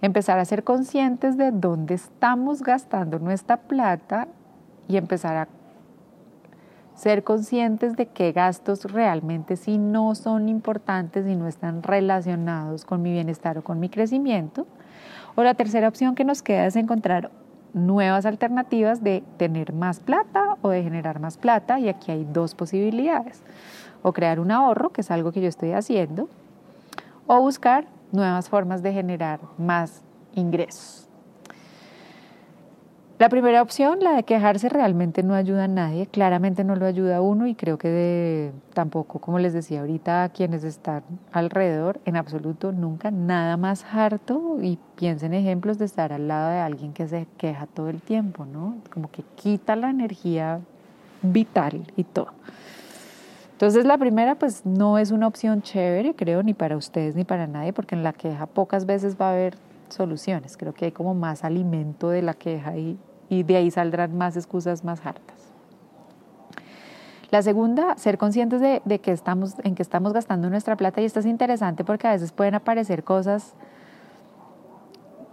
empezar 0.00 0.38
a 0.38 0.44
ser 0.46 0.64
conscientes 0.64 1.36
de 1.36 1.50
dónde 1.50 1.92
estamos 1.92 2.62
gastando 2.62 3.18
nuestra 3.18 3.58
plata 3.58 4.26
y 4.88 4.96
empezar 4.96 5.36
a 5.36 5.48
ser 6.94 7.24
conscientes 7.24 7.94
de 7.94 8.06
qué 8.06 8.32
gastos 8.32 8.90
realmente 8.90 9.56
sí 9.56 9.76
no 9.76 10.14
son 10.14 10.48
importantes 10.48 11.26
y 11.26 11.36
no 11.36 11.46
están 11.46 11.82
relacionados 11.82 12.86
con 12.86 13.02
mi 13.02 13.12
bienestar 13.12 13.58
o 13.58 13.62
con 13.62 13.78
mi 13.80 13.90
crecimiento. 13.90 14.66
O 15.34 15.42
la 15.42 15.52
tercera 15.52 15.88
opción 15.88 16.14
que 16.14 16.24
nos 16.24 16.40
queda 16.40 16.64
es 16.64 16.76
encontrar 16.76 17.30
nuevas 17.74 18.24
alternativas 18.24 19.04
de 19.04 19.22
tener 19.36 19.74
más 19.74 20.00
plata 20.00 20.56
o 20.62 20.70
de 20.70 20.82
generar 20.82 21.20
más 21.20 21.36
plata 21.36 21.78
y 21.80 21.90
aquí 21.90 22.12
hay 22.12 22.24
dos 22.24 22.54
posibilidades 22.54 23.42
o 24.04 24.12
crear 24.12 24.38
un 24.38 24.50
ahorro, 24.50 24.90
que 24.90 25.00
es 25.00 25.10
algo 25.10 25.32
que 25.32 25.40
yo 25.40 25.48
estoy 25.48 25.72
haciendo, 25.72 26.28
o 27.26 27.40
buscar 27.40 27.86
nuevas 28.12 28.50
formas 28.50 28.82
de 28.82 28.92
generar 28.92 29.40
más 29.56 30.02
ingresos. 30.34 31.08
La 33.18 33.30
primera 33.30 33.62
opción, 33.62 34.00
la 34.00 34.12
de 34.12 34.24
quejarse, 34.24 34.68
realmente 34.68 35.22
no 35.22 35.32
ayuda 35.32 35.64
a 35.64 35.68
nadie, 35.68 36.06
claramente 36.06 36.64
no 36.64 36.76
lo 36.76 36.84
ayuda 36.84 37.16
a 37.16 37.20
uno 37.22 37.46
y 37.46 37.54
creo 37.54 37.78
que 37.78 38.52
tampoco, 38.74 39.20
como 39.20 39.38
les 39.38 39.54
decía 39.54 39.80
ahorita, 39.80 40.24
a 40.24 40.28
quienes 40.28 40.64
están 40.64 41.02
alrededor, 41.32 42.00
en 42.04 42.16
absoluto, 42.16 42.72
nunca, 42.72 43.10
nada 43.10 43.56
más 43.56 43.86
harto 43.90 44.58
y 44.60 44.78
piensen 44.96 45.32
ejemplos 45.32 45.78
de 45.78 45.86
estar 45.86 46.12
al 46.12 46.28
lado 46.28 46.50
de 46.50 46.58
alguien 46.58 46.92
que 46.92 47.08
se 47.08 47.26
queja 47.38 47.66
todo 47.66 47.88
el 47.88 48.02
tiempo, 48.02 48.44
¿no? 48.44 48.76
Como 48.92 49.10
que 49.10 49.22
quita 49.36 49.76
la 49.76 49.88
energía 49.88 50.60
vital 51.22 51.90
y 51.96 52.04
todo. 52.04 52.32
Entonces 53.54 53.86
la 53.86 53.96
primera 53.98 54.34
pues 54.34 54.66
no 54.66 54.98
es 54.98 55.10
una 55.10 55.26
opción 55.26 55.62
chévere, 55.62 56.14
creo, 56.14 56.42
ni 56.42 56.54
para 56.54 56.76
ustedes 56.76 57.14
ni 57.14 57.24
para 57.24 57.46
nadie, 57.46 57.72
porque 57.72 57.94
en 57.94 58.02
la 58.02 58.12
queja 58.12 58.46
pocas 58.46 58.84
veces 58.84 59.16
va 59.18 59.28
a 59.28 59.32
haber 59.32 59.56
soluciones. 59.88 60.56
Creo 60.56 60.74
que 60.74 60.86
hay 60.86 60.92
como 60.92 61.14
más 61.14 61.44
alimento 61.44 62.10
de 62.10 62.22
la 62.22 62.34
queja 62.34 62.76
y, 62.76 62.98
y 63.28 63.44
de 63.44 63.56
ahí 63.56 63.70
saldrán 63.70 64.16
más 64.18 64.36
excusas 64.36 64.84
más 64.84 65.06
hartas. 65.06 65.54
La 67.34 67.42
segunda, 67.42 67.96
ser 67.96 68.16
conscientes 68.16 68.60
de, 68.60 68.98
que 69.00 69.10
estamos, 69.10 69.56
en 69.64 69.74
que 69.74 69.82
estamos 69.82 70.12
gastando 70.12 70.48
nuestra 70.50 70.76
plata 70.76 71.00
y 71.00 71.04
esto 71.04 71.18
es 71.18 71.26
interesante 71.26 71.82
porque 71.82 72.06
a 72.06 72.12
veces 72.12 72.30
pueden 72.30 72.54
aparecer 72.54 73.02
cosas 73.02 73.54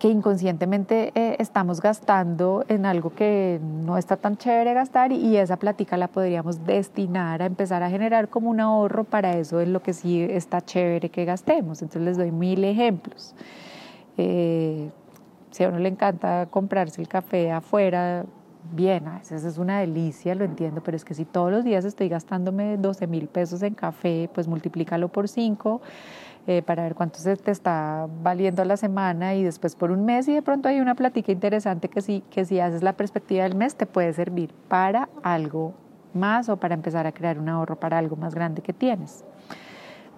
que 0.02 0.10
inconscientemente 0.10 1.12
eh, 1.14 1.36
estamos 1.38 1.80
gastando 1.80 2.66
en 2.68 2.88
algo 2.88 3.14
que 3.14 3.60
no 3.62 4.00
está 4.00 4.18
tan 4.18 4.36
chévere 4.36 4.74
gastar 4.74 5.12
y, 5.12 5.38
esa 5.38 5.58
plática 5.58 5.96
la 5.96 6.08
podríamos 6.08 6.66
destinar 6.66 7.44
a 7.44 7.46
empezar 7.46 7.84
a 7.84 7.90
generar 7.92 8.28
como 8.28 8.50
un 8.50 8.60
ahorro 8.60 9.04
para 9.04 9.38
eso 9.38 9.62
en 9.62 9.74
lo 9.74 9.84
que 9.84 9.94
sí 9.94 10.24
está 10.24 10.60
chévere 10.60 11.10
que 11.10 11.24
gastemos. 11.24 11.84
Entonces 11.84 12.02
les 12.02 12.18
doy 12.18 12.32
mil 12.32 12.64
ejemplos. 12.64 13.36
Eh, 14.18 14.90
si 15.52 15.64
a 15.64 15.70
uno 15.70 15.78
le 15.78 15.90
encanta 15.90 16.48
comprarse 16.48 17.00
el 17.00 17.08
café 17.08 17.52
afuera, 17.52 18.26
bien, 18.72 19.08
a 19.08 19.20
veces 19.20 19.44
es 19.44 19.60
una 19.60 19.82
delicia, 19.82 20.34
lo 20.34 20.46
entiendo, 20.46 20.82
pero 20.82 20.98
es 20.98 21.06
que 21.06 21.14
si 21.14 21.26
todos 21.26 21.52
los 21.52 21.64
días 21.64 21.86
estoy 21.86 22.10
gastándome 22.10 22.78
12 22.78 23.06
mil 23.06 23.28
pesos 23.28 23.62
en 23.62 23.76
café, 23.76 24.32
pues 24.34 24.48
multiplícalo 24.48 25.10
por 25.10 25.28
5 25.28 25.80
eh, 26.48 26.64
para 26.64 26.82
ver 26.84 26.96
cuánto 26.96 27.20
se 27.20 27.36
te 27.38 27.52
está 27.52 28.08
valiendo 28.24 28.66
la 28.66 28.76
semana 28.76 29.36
y 29.36 29.44
después 29.44 29.76
por 29.76 29.92
un 29.92 30.06
mes 30.06 30.28
y 30.28 30.34
de 30.34 30.42
pronto 30.42 30.70
hay 30.70 30.80
una 30.80 30.96
plática 30.96 31.32
interesante 31.32 31.88
que 31.88 32.02
sí, 32.02 32.24
que 32.32 32.46
si 32.46 32.60
haces 32.60 32.82
la 32.82 32.94
perspectiva 32.94 33.44
del 33.44 33.56
mes 33.56 33.76
te 33.76 33.86
puede 33.86 34.12
servir 34.14 34.52
para 34.68 35.08
algo 35.22 35.74
más 36.16 36.50
o 36.50 36.58
para 36.58 36.74
empezar 36.74 37.06
a 37.06 37.12
crear 37.12 37.38
un 37.38 37.48
ahorro 37.48 37.76
para 37.76 38.00
algo 38.00 38.16
más 38.16 38.34
grande 38.34 38.64
que 38.64 38.74
tienes. 38.74 39.24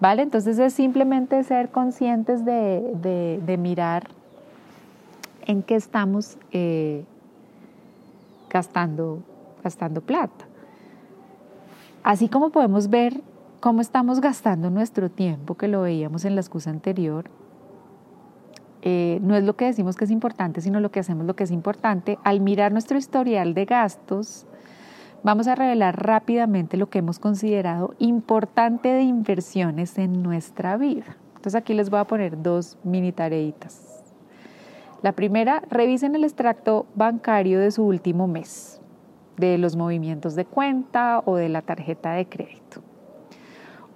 ¿Vale? 0.00 0.22
Entonces 0.22 0.58
es 0.58 0.72
simplemente 0.72 1.42
ser 1.44 1.68
conscientes 1.68 2.44
de, 2.44 3.38
de, 3.44 3.56
mirar 3.58 4.08
en 5.46 5.62
qué 5.62 5.76
estamos 5.76 6.38
eh, 6.52 7.04
gastando, 8.48 9.22
gastando 9.62 10.00
plata. 10.00 10.46
Así 12.02 12.28
como 12.28 12.50
podemos 12.50 12.88
ver 12.88 13.20
cómo 13.64 13.80
estamos 13.80 14.20
gastando 14.20 14.68
nuestro 14.68 15.10
tiempo, 15.10 15.54
que 15.54 15.68
lo 15.68 15.80
veíamos 15.80 16.26
en 16.26 16.34
la 16.34 16.42
excusa 16.42 16.68
anterior, 16.68 17.30
eh, 18.82 19.20
no 19.22 19.34
es 19.36 19.42
lo 19.42 19.56
que 19.56 19.64
decimos 19.64 19.96
que 19.96 20.04
es 20.04 20.10
importante, 20.10 20.60
sino 20.60 20.80
lo 20.80 20.90
que 20.90 21.00
hacemos 21.00 21.24
lo 21.24 21.34
que 21.34 21.44
es 21.44 21.50
importante. 21.50 22.18
Al 22.24 22.42
mirar 22.42 22.72
nuestro 22.72 22.98
historial 22.98 23.54
de 23.54 23.64
gastos, 23.64 24.46
vamos 25.22 25.48
a 25.48 25.54
revelar 25.54 26.04
rápidamente 26.04 26.76
lo 26.76 26.90
que 26.90 26.98
hemos 26.98 27.18
considerado 27.18 27.94
importante 28.00 28.90
de 28.90 29.00
inversiones 29.00 29.96
en 29.96 30.22
nuestra 30.22 30.76
vida. 30.76 31.16
Entonces 31.28 31.54
aquí 31.54 31.72
les 31.72 31.88
voy 31.88 32.00
a 32.00 32.04
poner 32.04 32.42
dos 32.42 32.76
mini 32.84 33.12
tareitas. 33.12 34.04
La 35.00 35.12
primera, 35.12 35.62
revisen 35.70 36.14
el 36.14 36.24
extracto 36.24 36.84
bancario 36.96 37.60
de 37.60 37.70
su 37.70 37.82
último 37.82 38.26
mes, 38.26 38.82
de 39.38 39.56
los 39.56 39.74
movimientos 39.74 40.34
de 40.34 40.44
cuenta 40.44 41.22
o 41.24 41.36
de 41.36 41.48
la 41.48 41.62
tarjeta 41.62 42.12
de 42.12 42.26
crédito 42.26 42.82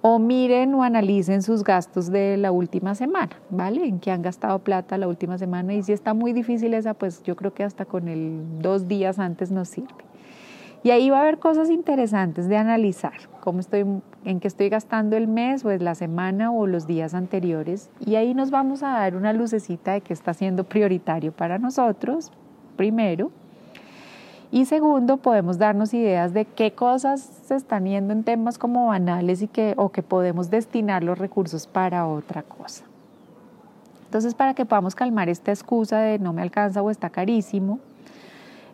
o 0.01 0.19
miren 0.19 0.73
o 0.73 0.83
analicen 0.83 1.41
sus 1.41 1.63
gastos 1.63 2.09
de 2.09 2.37
la 2.37 2.51
última 2.51 2.95
semana, 2.95 3.35
¿vale? 3.49 3.85
En 3.85 3.99
qué 3.99 4.11
han 4.11 4.21
gastado 4.21 4.59
plata 4.59 4.97
la 4.97 5.07
última 5.07 5.37
semana 5.37 5.73
y 5.73 5.83
si 5.83 5.91
está 5.91 6.13
muy 6.13 6.31
difícil 6.33 6.73
esa, 6.73 6.93
pues 6.93 7.21
yo 7.23 7.35
creo 7.35 7.53
que 7.53 7.63
hasta 7.63 7.85
con 7.85 8.07
el 8.07 8.61
dos 8.61 8.87
días 8.87 9.19
antes 9.19 9.51
nos 9.51 9.67
sirve. 9.67 10.09
Y 10.81 10.91
ahí 10.91 11.09
va 11.09 11.17
a 11.17 11.21
haber 11.23 11.39
cosas 11.39 11.69
interesantes 11.69 12.47
de 12.47 12.55
analizar, 12.55 13.27
cómo 13.41 13.59
estoy, 13.59 13.85
en 14.23 14.39
qué 14.39 14.47
estoy 14.47 14.69
gastando 14.69 15.17
el 15.17 15.27
mes 15.27 15.65
o 15.65 15.71
es 15.71 15.81
la 15.81 15.93
semana 15.93 16.53
o 16.53 16.67
los 16.67 16.87
días 16.87 17.13
anteriores. 17.13 17.89
Y 17.99 18.15
ahí 18.15 18.33
nos 18.33 18.49
vamos 18.49 18.81
a 18.81 18.91
dar 18.91 19.17
una 19.17 19.33
lucecita 19.33 19.91
de 19.91 20.01
qué 20.01 20.13
está 20.13 20.33
siendo 20.33 20.63
prioritario 20.63 21.33
para 21.33 21.57
nosotros, 21.59 22.31
primero. 22.77 23.31
Y 24.51 24.65
segundo, 24.65 25.17
podemos 25.17 25.59
darnos 25.59 25.93
ideas 25.93 26.33
de 26.33 26.45
qué 26.45 26.71
cosas 26.71 27.21
se 27.45 27.55
están 27.55 27.85
yendo 27.85 28.13
en 28.13 28.23
temas 28.23 28.57
como 28.57 28.87
banales 28.87 29.43
y 29.43 29.47
que, 29.47 29.75
o 29.77 29.89
que 29.89 30.01
podemos 30.01 30.49
destinar 30.49 31.03
los 31.03 31.19
recursos 31.19 31.67
para 31.67 32.07
otra 32.07 32.41
cosa. 32.41 32.83
Entonces, 34.05 34.33
para 34.33 34.55
que 34.55 34.65
podamos 34.65 34.95
calmar 34.95 35.29
esta 35.29 35.51
excusa 35.51 35.99
de 35.99 36.17
no 36.17 36.33
me 36.33 36.41
alcanza 36.41 36.81
o 36.81 36.89
está 36.89 37.11
carísimo, 37.11 37.79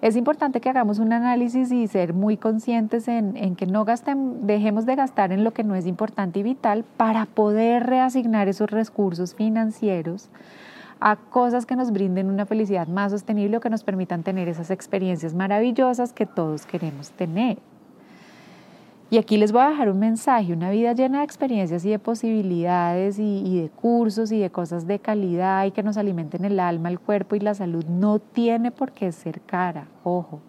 es 0.01 0.15
importante 0.15 0.61
que 0.61 0.69
hagamos 0.69 0.99
un 0.99 1.11
análisis 1.11 1.71
y 1.71 1.87
ser 1.87 2.13
muy 2.13 2.37
conscientes 2.37 3.07
en, 3.09 3.55
que 3.55 3.65
no 3.65 3.83
gasten, 3.83 4.45
dejemos 4.45 4.85
de 4.85 4.95
gastar 4.95 5.31
en 5.31 5.43
lo 5.43 5.51
que 5.51 5.63
no 5.63 5.75
es 5.75 5.87
importante 5.87 6.39
y 6.39 6.43
vital 6.43 6.85
para 6.95 7.25
poder 7.25 7.85
reasignar 7.85 8.47
esos 8.47 8.69
recursos 8.69 9.35
financieros 9.35 10.29
a 10.99 11.15
cosas 11.15 11.65
que 11.65 11.75
nos 11.75 11.91
brinden 11.91 12.29
una 12.29 12.45
felicidad 12.45 12.87
más 12.87 13.11
sostenible 13.11 13.57
o 13.57 13.59
que 13.59 13.69
nos 13.69 13.83
permitan 13.83 14.23
tener 14.23 14.47
esas 14.47 14.71
experiencias 14.71 15.33
maravillosas 15.33 16.13
que 16.13 16.25
todos 16.25 16.65
queremos 16.65 17.11
tener. 17.11 17.57
Y 19.11 19.17
aquí 19.17 19.37
les 19.37 19.51
voy 19.51 19.61
a 19.61 19.69
dejar 19.69 19.89
un 19.89 19.99
mensaje, 19.99 20.51
una 20.51 20.71
vida 20.71 20.93
llena 20.93 21.19
de 21.19 21.25
experiencias 21.25 21.85
y 21.85 21.91
de 21.91 21.99
posibilidades 21.99 23.19
y, 23.19 23.61
de 23.61 23.69
cursos 23.69 24.31
y 24.31 24.39
de 24.39 24.49
cosas 24.49 24.87
de 24.87 24.97
calidad 24.97 25.65
y 25.65 25.71
que 25.71 25.83
nos 25.83 25.97
alimenten 25.97 26.43
el 26.43 26.59
alma, 26.59 26.89
el 26.89 26.99
cuerpo 26.99 27.35
y 27.35 27.39
la 27.39 27.53
salud 27.53 27.85
no 27.85 28.17
tiene 28.17 28.71
por 28.71 28.91
qué 28.91 29.11
ser 29.11 29.41
cara, 29.41 29.87
ojo. 30.03 30.41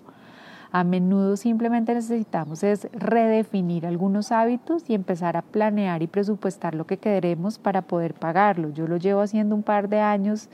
A 0.72 0.84
menudo 0.84 1.36
simplemente 1.36 1.94
necesitamos 1.94 2.62
es 2.62 2.88
redefinir 2.92 3.86
algunos 3.86 4.32
hábitos 4.32 4.84
y 4.88 4.94
empezar 4.94 5.36
a 5.36 5.42
planear 5.42 6.02
y 6.02 6.06
presupuestar 6.06 6.74
lo 6.74 6.86
que 6.86 6.98
queremos 6.98 7.58
para 7.58 7.82
poder 7.82 8.14
pagarlo. 8.14 8.70
Yo 8.70 8.86
lo 8.86 8.96
llevo 8.96 9.20
haciendo 9.20 9.54
un 9.54 9.62
par 9.62 9.88
de 9.88 10.00
años. 10.00 10.48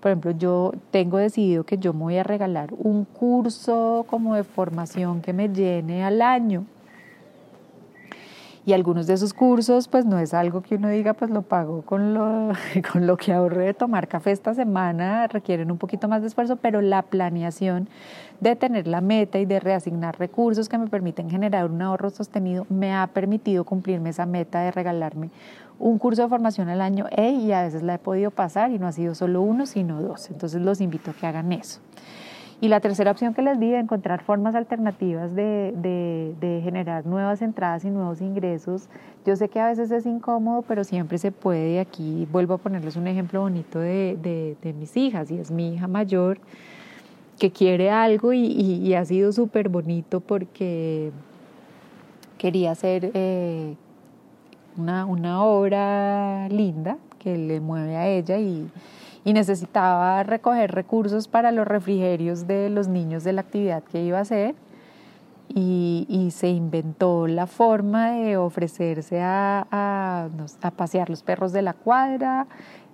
Por 0.00 0.10
ejemplo, 0.10 0.30
yo 0.32 0.72
tengo 0.90 1.18
decidido 1.18 1.64
que 1.64 1.78
yo 1.78 1.92
me 1.92 2.00
voy 2.00 2.16
a 2.18 2.22
regalar 2.22 2.72
un 2.78 3.04
curso 3.04 4.04
como 4.08 4.34
de 4.34 4.44
formación 4.44 5.22
que 5.22 5.32
me 5.32 5.48
llene 5.48 6.04
al 6.04 6.20
año 6.20 6.66
y 8.66 8.72
algunos 8.72 9.06
de 9.06 9.14
esos 9.14 9.32
cursos, 9.32 9.86
pues 9.86 10.04
no 10.04 10.18
es 10.18 10.34
algo 10.34 10.60
que 10.60 10.74
uno 10.74 10.88
diga, 10.88 11.14
pues 11.14 11.30
lo 11.30 11.42
pago 11.42 11.82
con 11.82 12.14
lo, 12.14 12.50
con 12.92 13.06
lo 13.06 13.16
que 13.16 13.32
ahorré 13.32 13.66
de 13.66 13.74
tomar 13.74 14.08
café 14.08 14.32
esta 14.32 14.54
semana, 14.54 15.28
requieren 15.28 15.70
un 15.70 15.78
poquito 15.78 16.08
más 16.08 16.20
de 16.20 16.26
esfuerzo, 16.26 16.56
pero 16.56 16.80
la 16.82 17.02
planeación 17.02 17.88
de 18.40 18.56
tener 18.56 18.88
la 18.88 19.00
meta 19.00 19.38
y 19.38 19.46
de 19.46 19.60
reasignar 19.60 20.18
recursos 20.18 20.68
que 20.68 20.78
me 20.78 20.88
permiten 20.88 21.30
generar 21.30 21.70
un 21.70 21.80
ahorro 21.80 22.10
sostenido 22.10 22.66
me 22.68 22.92
ha 22.92 23.06
permitido 23.06 23.64
cumplirme 23.64 24.10
esa 24.10 24.26
meta 24.26 24.60
de 24.60 24.72
regalarme 24.72 25.30
un 25.78 25.98
curso 25.98 26.22
de 26.22 26.28
formación 26.28 26.68
al 26.68 26.80
año 26.80 27.06
y 27.16 27.52
a 27.52 27.62
veces 27.62 27.82
la 27.82 27.94
he 27.94 27.98
podido 27.98 28.30
pasar 28.30 28.72
y 28.72 28.78
no 28.78 28.86
ha 28.86 28.92
sido 28.92 29.14
solo 29.14 29.42
uno, 29.42 29.66
sino 29.66 30.00
dos. 30.00 30.30
Entonces 30.30 30.62
los 30.62 30.80
invito 30.80 31.10
a 31.10 31.14
que 31.14 31.26
hagan 31.26 31.52
eso. 31.52 31.80
Y 32.60 32.68
la 32.68 32.80
tercera 32.80 33.10
opción 33.10 33.34
que 33.34 33.42
les 33.42 33.60
di, 33.60 33.70
de 33.70 33.78
encontrar 33.78 34.22
formas 34.22 34.54
alternativas 34.54 35.34
de, 35.34 35.74
de, 35.76 36.60
generar 36.62 37.04
nuevas 37.04 37.42
entradas 37.42 37.84
y 37.84 37.90
nuevos 37.90 38.22
ingresos. 38.22 38.88
Yo 39.26 39.36
sé 39.36 39.48
que 39.48 39.60
a 39.60 39.66
veces 39.66 39.90
es 39.90 40.06
incómodo, 40.06 40.62
pero 40.62 40.82
siempre 40.82 41.18
se 41.18 41.32
puede. 41.32 41.80
Aquí 41.80 42.26
vuelvo 42.32 42.54
a 42.54 42.58
ponerles 42.58 42.96
un 42.96 43.06
ejemplo 43.08 43.42
bonito 43.42 43.78
de, 43.78 44.56
de 44.62 44.72
mis 44.72 44.96
hijas, 44.96 45.30
y 45.30 45.38
es 45.38 45.50
mi 45.50 45.74
hija 45.74 45.86
mayor 45.86 46.38
que 47.38 47.50
quiere 47.50 47.90
algo 47.90 48.32
y, 48.32 48.94
ha 48.94 49.04
sido 49.04 49.32
súper 49.32 49.68
bonito 49.68 50.20
porque 50.20 51.12
quería 52.38 52.70
hacer 52.70 53.10
eh, 53.14 53.74
una, 54.76 55.04
una 55.04 55.42
obra 55.42 56.48
linda 56.48 56.96
que 57.18 57.36
le 57.36 57.60
mueve 57.60 57.96
a 57.96 58.08
ella 58.08 58.38
y, 58.38 58.68
y 59.26 59.32
necesitaba 59.32 60.22
recoger 60.22 60.70
recursos 60.70 61.26
para 61.26 61.50
los 61.50 61.66
refrigerios 61.66 62.46
de 62.46 62.70
los 62.70 62.86
niños 62.86 63.24
de 63.24 63.32
la 63.32 63.40
actividad 63.40 63.82
que 63.82 64.00
iba 64.00 64.18
a 64.18 64.20
hacer 64.20 64.54
y, 65.48 66.28
se 66.30 66.48
inventó 66.48 67.26
la 67.26 67.48
forma 67.48 68.12
de 68.12 68.36
ofrecerse 68.36 69.20
a, 69.20 70.28
pasear 70.76 71.10
los 71.10 71.24
perros 71.24 71.52
de 71.52 71.62
la 71.62 71.72
cuadra 71.72 72.46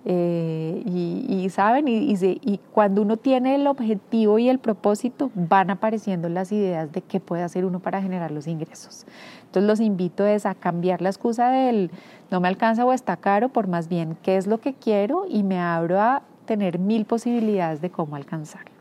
eh, 0.05 0.81
y, 0.85 1.47
saben, 1.51 1.87
y, 1.87 2.15
y, 2.19 2.59
cuando 2.71 3.03
uno 3.03 3.17
tiene 3.17 3.53
el 3.53 3.67
objetivo 3.67 4.39
y 4.39 4.49
el 4.49 4.57
propósito, 4.57 5.29
van 5.35 5.69
apareciendo 5.69 6.29
las 6.29 6.51
ideas 6.51 6.91
de 6.91 7.01
qué 7.01 7.19
puede 7.19 7.43
hacer 7.43 7.63
uno 7.63 7.79
para 7.79 8.01
generar 8.01 8.31
los 8.31 8.47
ingresos. 8.47 9.05
Entonces 9.53 9.67
los 9.67 9.79
invito 9.81 10.25
es 10.25 10.47
a 10.47 10.55
cambiar 10.55 11.03
la 11.03 11.09
excusa 11.09 11.51
del 11.51 11.91
no 12.31 12.39
me 12.39 12.47
alcanza 12.47 12.85
o 12.85 12.91
está 12.91 13.17
caro 13.17 13.49
por 13.49 13.67
más 13.67 13.87
bien 13.87 14.17
qué 14.23 14.37
es 14.37 14.47
lo 14.47 14.59
que 14.59 14.73
quiero 14.73 15.27
y 15.29 15.43
me 15.43 15.59
abro 15.59 16.01
a 16.01 16.23
tener 16.47 16.79
mil 16.79 17.05
posibilidades 17.05 17.79
de 17.79 17.91
cómo 17.91 18.15
alcanzarlo. 18.15 18.71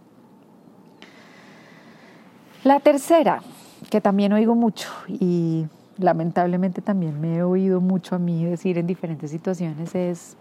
La 2.64 2.80
tercera, 2.80 3.42
que 3.90 4.00
también 4.00 4.32
oigo 4.32 4.54
mucho 4.54 4.88
y 5.08 5.66
lamentablemente 5.98 6.80
también 6.80 7.20
me 7.20 7.36
he 7.36 7.42
oído 7.42 7.82
mucho 7.82 8.14
a 8.14 8.18
mí 8.18 8.42
decir 8.42 8.78
en 8.78 8.86
diferentes 8.86 9.30
situaciones 9.30 9.94
es, 9.94 10.38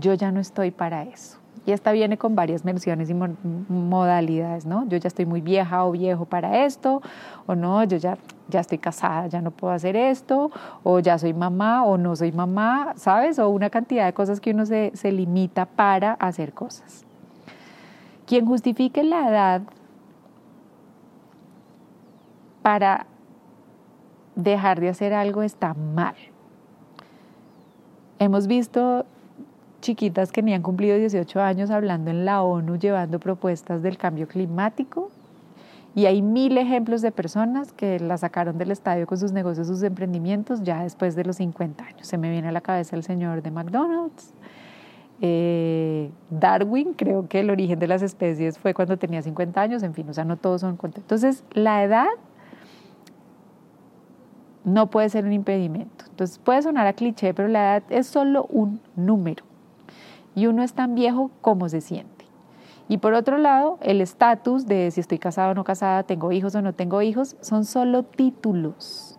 yo 0.00 0.14
ya 0.14 0.32
no 0.32 0.40
estoy 0.40 0.70
para 0.70 1.02
eso. 1.02 1.37
Y 1.68 1.72
esta 1.72 1.92
viene 1.92 2.16
con 2.16 2.34
varias 2.34 2.64
versiones 2.64 3.10
y 3.10 3.14
modalidades, 3.14 4.64
¿no? 4.64 4.88
Yo 4.88 4.96
ya 4.96 5.06
estoy 5.06 5.26
muy 5.26 5.42
vieja 5.42 5.84
o 5.84 5.92
viejo 5.92 6.24
para 6.24 6.64
esto, 6.64 7.02
o 7.44 7.54
no, 7.54 7.84
yo 7.84 7.98
ya, 7.98 8.16
ya 8.48 8.60
estoy 8.60 8.78
casada, 8.78 9.26
ya 9.26 9.42
no 9.42 9.50
puedo 9.50 9.74
hacer 9.74 9.94
esto, 9.94 10.50
o 10.82 10.98
ya 11.00 11.18
soy 11.18 11.34
mamá 11.34 11.84
o 11.84 11.98
no 11.98 12.16
soy 12.16 12.32
mamá, 12.32 12.94
¿sabes? 12.96 13.38
O 13.38 13.50
una 13.50 13.68
cantidad 13.68 14.06
de 14.06 14.14
cosas 14.14 14.40
que 14.40 14.52
uno 14.52 14.64
se, 14.64 14.92
se 14.94 15.12
limita 15.12 15.66
para 15.66 16.14
hacer 16.14 16.54
cosas. 16.54 17.04
Quien 18.24 18.46
justifique 18.46 19.04
la 19.04 19.28
edad 19.28 19.62
para 22.62 23.04
dejar 24.36 24.80
de 24.80 24.88
hacer 24.88 25.12
algo 25.12 25.42
está 25.42 25.74
mal. 25.74 26.14
Hemos 28.18 28.46
visto 28.46 29.04
chiquitas 29.80 30.32
que 30.32 30.42
ni 30.42 30.54
han 30.54 30.62
cumplido 30.62 30.96
18 30.96 31.40
años 31.40 31.70
hablando 31.70 32.10
en 32.10 32.24
la 32.24 32.42
ONU, 32.42 32.76
llevando 32.76 33.18
propuestas 33.18 33.82
del 33.82 33.96
cambio 33.96 34.26
climático. 34.26 35.10
Y 35.94 36.06
hay 36.06 36.22
mil 36.22 36.56
ejemplos 36.58 37.02
de 37.02 37.10
personas 37.10 37.72
que 37.72 37.98
la 37.98 38.18
sacaron 38.18 38.58
del 38.58 38.70
estadio 38.70 39.06
con 39.06 39.18
sus 39.18 39.32
negocios, 39.32 39.66
sus 39.66 39.82
emprendimientos, 39.82 40.62
ya 40.62 40.82
después 40.82 41.16
de 41.16 41.24
los 41.24 41.36
50 41.36 41.84
años. 41.84 42.06
Se 42.06 42.18
me 42.18 42.30
viene 42.30 42.48
a 42.48 42.52
la 42.52 42.60
cabeza 42.60 42.94
el 42.94 43.02
señor 43.02 43.42
de 43.42 43.50
McDonald's. 43.50 44.32
Eh, 45.20 46.12
Darwin, 46.30 46.94
creo 46.94 47.28
que 47.28 47.40
el 47.40 47.50
origen 47.50 47.78
de 47.80 47.88
las 47.88 48.02
especies 48.02 48.58
fue 48.58 48.74
cuando 48.74 48.96
tenía 48.96 49.22
50 49.22 49.60
años, 49.60 49.82
en 49.82 49.92
fin, 49.92 50.08
o 50.08 50.14
sea, 50.14 50.24
no 50.24 50.36
todos 50.36 50.60
son 50.60 50.78
Entonces, 50.80 51.42
la 51.52 51.82
edad 51.82 52.06
no 54.62 54.90
puede 54.90 55.08
ser 55.08 55.24
un 55.24 55.32
impedimento. 55.32 56.04
Entonces, 56.10 56.38
puede 56.38 56.62
sonar 56.62 56.86
a 56.86 56.92
cliché, 56.92 57.34
pero 57.34 57.48
la 57.48 57.78
edad 57.78 57.82
es 57.90 58.06
solo 58.06 58.46
un 58.50 58.80
número 58.94 59.47
y 60.38 60.46
uno 60.46 60.62
es 60.62 60.72
tan 60.72 60.94
viejo 60.94 61.32
como 61.40 61.68
se 61.68 61.80
siente. 61.80 62.24
Y 62.88 62.98
por 62.98 63.12
otro 63.12 63.38
lado, 63.38 63.78
el 63.82 64.00
estatus 64.00 64.66
de 64.66 64.90
si 64.92 65.00
estoy 65.00 65.18
casada 65.18 65.50
o 65.50 65.54
no 65.54 65.64
casada, 65.64 66.04
tengo 66.04 66.30
hijos 66.30 66.54
o 66.54 66.62
no 66.62 66.72
tengo 66.74 67.02
hijos, 67.02 67.36
son 67.40 67.64
solo 67.64 68.04
títulos. 68.04 69.18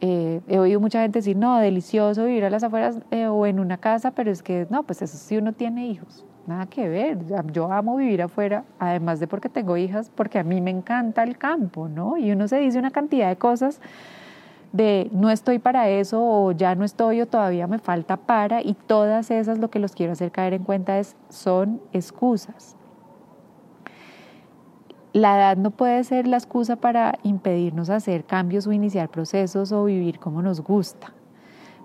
Eh, 0.00 0.40
he 0.48 0.58
oído 0.58 0.80
mucha 0.80 1.02
gente 1.02 1.20
decir, 1.20 1.36
no, 1.36 1.56
delicioso 1.58 2.24
vivir 2.24 2.44
a 2.44 2.50
las 2.50 2.64
afueras 2.64 2.98
eh, 3.12 3.26
o 3.28 3.46
en 3.46 3.60
una 3.60 3.78
casa, 3.78 4.10
pero 4.10 4.32
es 4.32 4.42
que 4.42 4.66
no, 4.70 4.82
pues 4.82 5.02
eso 5.02 5.16
sí 5.16 5.36
uno 5.36 5.52
tiene 5.52 5.86
hijos. 5.86 6.24
Nada 6.48 6.66
que 6.66 6.88
ver. 6.88 7.18
Yo 7.52 7.70
amo 7.70 7.96
vivir 7.96 8.22
afuera, 8.22 8.64
además 8.80 9.20
de 9.20 9.28
porque 9.28 9.48
tengo 9.48 9.76
hijas, 9.76 10.10
porque 10.12 10.40
a 10.40 10.44
mí 10.44 10.60
me 10.60 10.72
encanta 10.72 11.22
el 11.22 11.38
campo, 11.38 11.88
¿no? 11.88 12.16
Y 12.16 12.32
uno 12.32 12.48
se 12.48 12.58
dice 12.58 12.78
una 12.78 12.90
cantidad 12.90 13.28
de 13.28 13.36
cosas 13.36 13.80
de 14.72 15.08
no 15.12 15.30
estoy 15.30 15.58
para 15.58 15.88
eso 15.88 16.20
o 16.22 16.52
ya 16.52 16.74
no 16.74 16.84
estoy 16.84 17.20
o 17.20 17.26
todavía 17.26 17.66
me 17.66 17.78
falta 17.78 18.16
para 18.16 18.62
y 18.62 18.74
todas 18.74 19.30
esas 19.30 19.58
lo 19.58 19.70
que 19.70 19.78
los 19.78 19.92
quiero 19.92 20.12
hacer 20.12 20.30
caer 20.30 20.54
en 20.54 20.64
cuenta 20.64 20.98
es 20.98 21.16
son 21.30 21.80
excusas. 21.92 22.76
La 25.14 25.36
edad 25.36 25.56
no 25.56 25.70
puede 25.70 26.04
ser 26.04 26.26
la 26.26 26.36
excusa 26.36 26.76
para 26.76 27.18
impedirnos 27.22 27.88
hacer 27.88 28.24
cambios 28.24 28.66
o 28.66 28.72
iniciar 28.72 29.08
procesos 29.08 29.72
o 29.72 29.84
vivir 29.84 30.18
como 30.18 30.42
nos 30.42 30.60
gusta. 30.60 31.12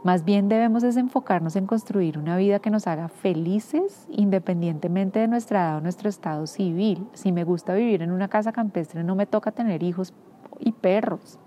Más 0.04 0.26
bien 0.26 0.50
debemos 0.50 0.84
enfocarnos 0.84 1.56
en 1.56 1.66
construir 1.66 2.20
una 2.20 2.36
vida 2.36 2.60
que 2.60 2.70
nos 2.70 2.88
haga 2.88 3.08
felices 3.08 4.06
independientemente 4.12 5.20
de 5.20 5.30
nuestra 5.30 5.62
edad 5.62 5.78
o 5.78 5.82
nuestro 5.82 6.10
estado 6.10 6.46
civil. 6.46 7.08
Si 7.14 7.32
me 7.32 7.46
gusta 7.46 7.74
vivir 7.74 8.02
en 8.02 8.12
una 8.12 8.28
casa 8.28 8.52
campestre 8.52 9.06
no 9.06 9.16
me 9.16 9.26
toca 9.26 9.52
tener 9.52 9.82
hijos 9.82 10.14
y 10.60 10.74
perros. 10.74 11.40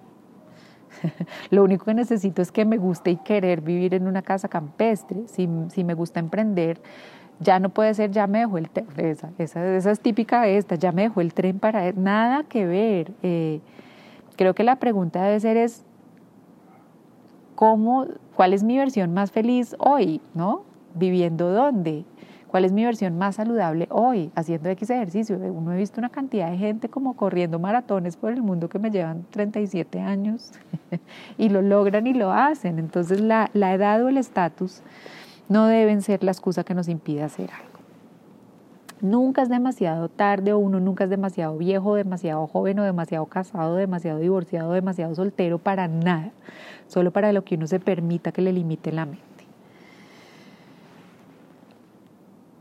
Lo 1.51 1.65
único 1.65 1.85
que 1.85 1.95
necesito 1.95 2.43
es 2.43 2.53
que 2.53 2.65
me 2.65 2.77
guste 2.77 3.11
y 3.11 3.17
querer 3.17 3.61
vivir 3.61 3.95
en 3.95 4.07
una 4.07 4.23
casa 4.23 4.49
campestre. 4.49 5.25
Si, 5.29 5.47
me 5.47 5.95
gusta 5.95 6.21
emprender, 6.21 6.81
ya 7.41 7.59
no 7.59 7.69
puede 7.69 7.95
ser, 7.95 8.11
ya 8.11 8.27
me 8.27 8.41
dejó 8.41 8.59
el 8.59 8.71
tren, 8.71 8.87
esa, 9.39 9.91
es 9.91 10.01
típica 10.01 10.43
de 10.43 10.57
esta, 10.57 10.75
ya 10.77 10.93
me 10.93 11.03
dejó 11.03 11.21
el 11.21 11.35
tren 11.35 11.59
para 11.59 11.93
nada 11.93 12.45
que 12.45 12.67
ver. 12.67 13.13
Eh, 13.23 13.61
creo 14.37 14.55
que 14.55 14.65
la 14.65 14.77
pregunta 14.77 15.23
debe 15.23 15.41
ser 15.41 15.57
es, 15.57 15.85
¿cómo, 17.55 18.07
¿cuál 18.35 18.53
es 18.53 18.63
mi 18.63 18.79
versión 18.79 19.13
más 19.13 19.31
feliz 19.31 19.77
hoy? 19.79 20.21
¿No? 20.35 20.63
¿Viviendo 20.95 21.53
dónde? 21.53 22.05
¿Cuál 22.49 22.65
es 22.65 22.73
mi 22.73 22.85
versión 22.85 23.19
más 23.19 23.37
saludable 23.37 23.89
hoy 23.91 24.31
haciendo 24.35 24.69
X 24.69 24.91
ejercicio? 24.91 25.37
Uno 25.37 25.73
he 25.73 25.77
visto 25.77 26.01
una 26.01 26.11
cantidad 26.11 26.51
de 26.51 26.57
gente 26.57 26.89
como 26.89 27.15
corriendo 27.15 27.59
maratones 27.59 28.17
por 28.17 28.33
el 28.33 28.43
mundo 28.43 28.69
que 28.69 28.79
me 28.79 28.91
llevan 28.91 29.25
37 29.31 30.01
años 30.01 30.53
y 31.39 31.49
lo 31.49 31.61
logran 31.61 32.07
y 32.07 32.15
lo 32.15 32.33
hacen. 32.33 32.79
Entonces 32.79 33.21
la, 33.21 33.51
la 33.53 33.75
edad 33.75 34.03
o 34.03 34.09
el 34.09 34.17
estatus 34.17 34.83
no 35.49 35.67
deben 35.67 36.03
ser 36.03 36.23
la 36.23 36.31
excusa 36.31 36.65
que 36.65 36.75
nos 36.75 36.89
impida 36.89 37.25
hacer 37.25 37.51
algo. 37.51 37.77
Nunca 39.01 39.43
es 39.43 39.51
demasiado 39.51 40.09
tarde 40.09 40.55
o 40.55 40.59
uno 40.59 40.81
nunca 40.81 41.05
es 41.05 41.11
demasiado 41.11 41.59
viejo, 41.59 41.97
demasiado 41.97 42.47
joven 42.47 42.79
o 42.79 42.85
demasiado 42.85 43.27
casado, 43.27 43.77
demasiado 43.77 44.21
divorciado, 44.21 44.73
demasiado 44.73 45.15
soltero 45.15 45.59
para 45.59 45.87
nada, 45.87 46.31
solo 46.87 47.11
para 47.11 47.33
lo 47.33 47.45
que 47.45 47.57
uno 47.57 47.67
se 47.67 47.79
permita 47.79 48.33
que 48.33 48.41
le 48.41 48.53
limite 48.53 48.93
la 48.93 49.05
mente. 49.05 49.36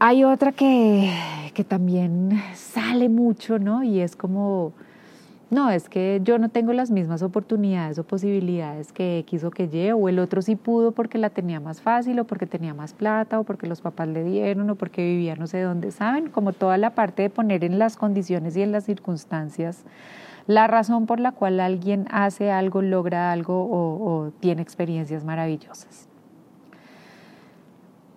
Hay 0.07 0.23
otra 0.23 0.51
que, 0.51 1.11
que 1.55 1.63
también 1.63 2.39
sale 2.53 3.09
mucho, 3.09 3.57
¿no? 3.57 3.81
Y 3.81 4.01
es 4.01 4.15
como 4.15 4.71
no, 5.49 5.71
es 5.71 5.89
que 5.89 6.21
yo 6.23 6.37
no 6.37 6.49
tengo 6.49 6.73
las 6.73 6.91
mismas 6.91 7.23
oportunidades 7.23 7.97
o 7.97 8.03
posibilidades 8.03 8.91
que 8.91 9.17
X 9.17 9.43
o 9.45 9.49
que 9.49 9.63
Y, 9.63 9.93
o 9.93 10.07
el 10.07 10.19
otro 10.19 10.43
sí 10.43 10.55
pudo 10.55 10.91
porque 10.91 11.17
la 11.17 11.31
tenía 11.31 11.59
más 11.59 11.81
fácil, 11.81 12.19
o 12.19 12.25
porque 12.25 12.45
tenía 12.45 12.75
más 12.75 12.93
plata, 12.93 13.39
o 13.39 13.45
porque 13.45 13.65
los 13.65 13.81
papás 13.81 14.07
le 14.07 14.23
dieron, 14.23 14.69
o 14.69 14.75
porque 14.75 15.03
vivía 15.03 15.35
no 15.37 15.47
sé 15.47 15.61
dónde, 15.61 15.89
¿saben? 15.89 16.29
Como 16.29 16.53
toda 16.53 16.77
la 16.77 16.91
parte 16.91 17.23
de 17.23 17.31
poner 17.31 17.63
en 17.63 17.79
las 17.79 17.97
condiciones 17.97 18.55
y 18.57 18.61
en 18.61 18.71
las 18.71 18.83
circunstancias 18.83 19.85
la 20.45 20.67
razón 20.67 21.07
por 21.07 21.19
la 21.19 21.31
cual 21.31 21.59
alguien 21.59 22.05
hace 22.11 22.51
algo, 22.51 22.83
logra 22.83 23.31
algo 23.31 23.67
o, 23.71 24.31
tiene 24.39 24.61
experiencias 24.61 25.25
maravillosas. 25.25 26.04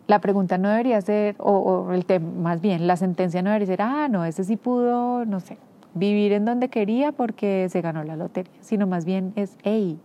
La 0.09 0.21
pregunta 0.21 0.57
no 0.57 0.71
debería 0.71 0.99
ser, 1.03 1.37
o, 1.39 1.93
el 1.93 2.07
tema, 2.07 2.31
más 2.41 2.63
bien, 2.63 2.87
la 2.87 2.97
sentencia 2.97 3.43
no 3.43 3.51
debería 3.51 3.67
ser, 3.67 3.83
ah, 3.83 4.09
no, 4.09 4.25
ese 4.25 4.43
sí 4.43 4.57
pudo, 4.57 5.27
no 5.27 5.39
sé, 5.39 5.59
vivir 5.93 6.33
en 6.33 6.47
donde 6.47 6.71
quería 6.71 7.13
porque 7.13 7.69
se 7.69 7.83
ganó 7.83 8.03
la 8.05 8.17
lotería, 8.17 8.55
sino 8.61 8.87
más 8.87 9.05
bien 9.05 9.35
es, 9.37 9.59
hey, 9.65 9.99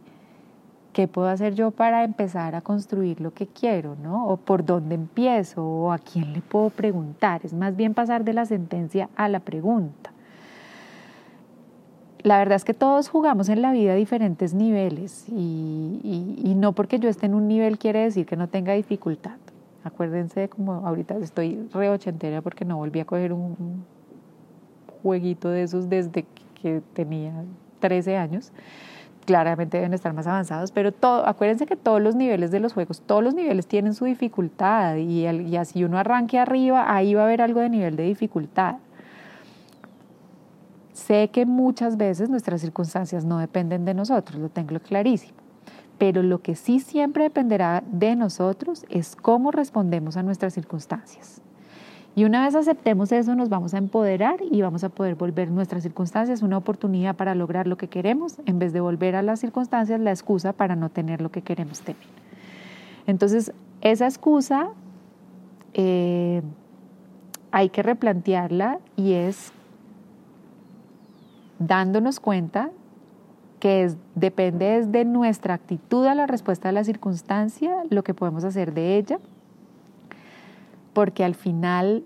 ¿qué 0.92 1.08
puedo 1.08 1.30
hacer 1.30 1.56
yo 1.56 1.72
para 1.72 2.04
empezar 2.04 2.54
a 2.54 2.60
construir 2.60 3.22
lo 3.22 3.34
que 3.34 3.48
quiero, 3.48 3.96
¿no? 3.96 4.28
O 4.28 4.36
por 4.36 4.66
dónde 4.66 4.96
empiezo, 4.96 5.66
o 5.66 5.94
a 5.94 6.00
quién 6.00 6.34
le 6.34 6.42
puedo 6.42 6.70
preguntar. 6.70 7.40
Es 7.46 7.54
más 7.54 7.78
bien 7.78 7.94
pasar 7.94 8.26
de 8.26 8.34
la 8.34 8.46
sentencia 8.46 9.10
a 9.16 9.30
la 9.30 9.40
pregunta. 9.40 10.12
La 12.24 12.40
verdad 12.40 12.58
es 12.58 12.66
que 12.66 12.74
todos 12.74 13.08
jugamos 13.08 13.48
en 13.48 13.62
la 13.62 13.72
vida 13.72 13.94
a 13.94 13.96
diferentes 13.96 14.54
niveles 14.54 15.30
y, 15.30 16.42
y 16.44 16.56
no 16.56 16.74
porque 16.74 17.00
yo 17.00 17.08
esté 17.08 17.26
en 17.28 17.36
un 17.36 17.48
nivel 17.48 17.78
quiere 17.78 18.00
decir 18.00 18.26
que 18.26 18.36
no 18.36 18.50
tenga 18.50 18.74
dificultad. 18.74 19.38
Acuérdense 19.84 20.50
como 20.50 20.74
ahorita 20.88 21.18
estoy 21.18 21.68
re 21.74 21.90
ochentera 21.90 22.42
porque 22.42 22.66
no 22.66 22.78
volví 22.78 23.00
a 23.00 23.06
coger 23.06 23.34
un, 23.34 23.84
jueguito 25.04 25.50
de 25.50 25.64
esos 25.64 25.90
desde 25.90 26.26
que 26.62 26.82
tenía 26.94 27.34
13 27.80 28.18
años. 28.18 28.52
Claramente 29.26 29.78
deben 29.78 29.94
estar 29.94 30.14
más 30.14 30.28
avanzados, 30.28 30.72
pero 30.72 30.92
todo, 30.92 31.26
acuérdense 31.26 31.66
que 31.66 31.76
todos 31.76 32.02
los 32.02 32.16
niveles 32.16 32.52
de 32.52 32.60
los 32.60 32.74
juegos, 32.74 33.02
todos 33.02 33.24
los 33.24 33.34
niveles 33.34 33.68
tienen 33.68 33.94
su 33.94 34.06
dificultad 34.06 34.96
y, 34.96 35.26
y 35.28 35.56
así 35.56 35.84
uno 35.84 35.98
arranque 35.98 36.40
arriba, 36.40 36.94
ahí 36.94 37.14
va 37.14 37.22
a 37.22 37.26
haber 37.26 37.42
algo 37.42 37.62
de 37.62 37.70
nivel 37.70 37.96
de 37.96 38.04
dificultad. 38.04 38.76
Sé 40.92 41.30
que 41.30 41.46
muchas 41.46 41.96
veces 41.96 42.30
nuestras 42.30 42.62
circunstancias 42.62 43.24
no 43.24 43.40
dependen 43.40 43.86
de 43.86 43.94
nosotros, 43.94 44.40
lo 44.40 44.50
tengo 44.50 44.78
clarísimo, 44.80 45.38
pero 45.98 46.24
lo 46.24 46.42
que 46.42 46.56
sí 46.56 46.80
siempre 46.80 47.24
dependerá 47.24 47.84
de 47.92 48.16
nosotros 48.16 48.86
es 48.90 49.16
cómo 49.16 49.52
respondemos 49.52 50.18
a 50.18 50.24
nuestras 50.24 50.54
circunstancias. 50.54 51.42
Y 52.16 52.26
una 52.26 52.44
vez 52.44 52.54
aceptemos 52.54 53.12
eso, 53.12 53.34
nos 53.36 53.50
vamos 53.50 53.74
a 53.74 53.80
empoderar 53.80 54.36
y 54.52 54.62
vamos 54.62 54.84
a 54.84 54.90
poder 54.90 55.16
volver 55.16 55.50
nuestras 55.50 55.82
circunstancias 55.82 56.44
una 56.44 56.58
oportunidad 56.58 57.16
para 57.16 57.34
lograr 57.34 57.66
lo 57.66 57.76
que 57.76 57.88
queremos, 57.88 58.38
en 58.46 58.60
vez 58.60 58.72
de 58.72 58.82
volver 58.82 59.16
a 59.16 59.24
las 59.24 59.40
circunstancias 59.40 60.00
la 60.00 60.12
excusa 60.12 60.54
para 60.54 60.76
no 60.76 60.90
tener 60.90 61.22
lo 61.22 61.32
que 61.32 61.42
queremos 61.42 61.82
tener. 61.82 62.04
Entonces, 63.08 63.52
esa 63.82 64.06
excusa 64.06 64.70
eh, 65.74 66.44
hay 67.52 67.70
que 67.70 67.82
replantearla 67.82 68.80
y 68.96 69.14
es 69.14 69.52
dándonos 71.58 72.20
cuenta 72.20 72.70
que 73.64 73.86
es, 73.86 73.96
depende 74.14 74.86
de 74.86 75.06
nuestra 75.06 75.54
actitud 75.54 76.06
a 76.06 76.16
la 76.16 76.28
respuesta 76.28 76.68
a 76.68 76.74
la 76.74 76.84
circunstancia, 76.84 77.72
lo 77.90 78.04
que 78.04 78.14
podemos 78.14 78.44
hacer 78.44 78.74
de 78.74 78.98
ella 78.98 79.20
porque 80.92 81.24
al 81.24 81.36
final 81.36 82.04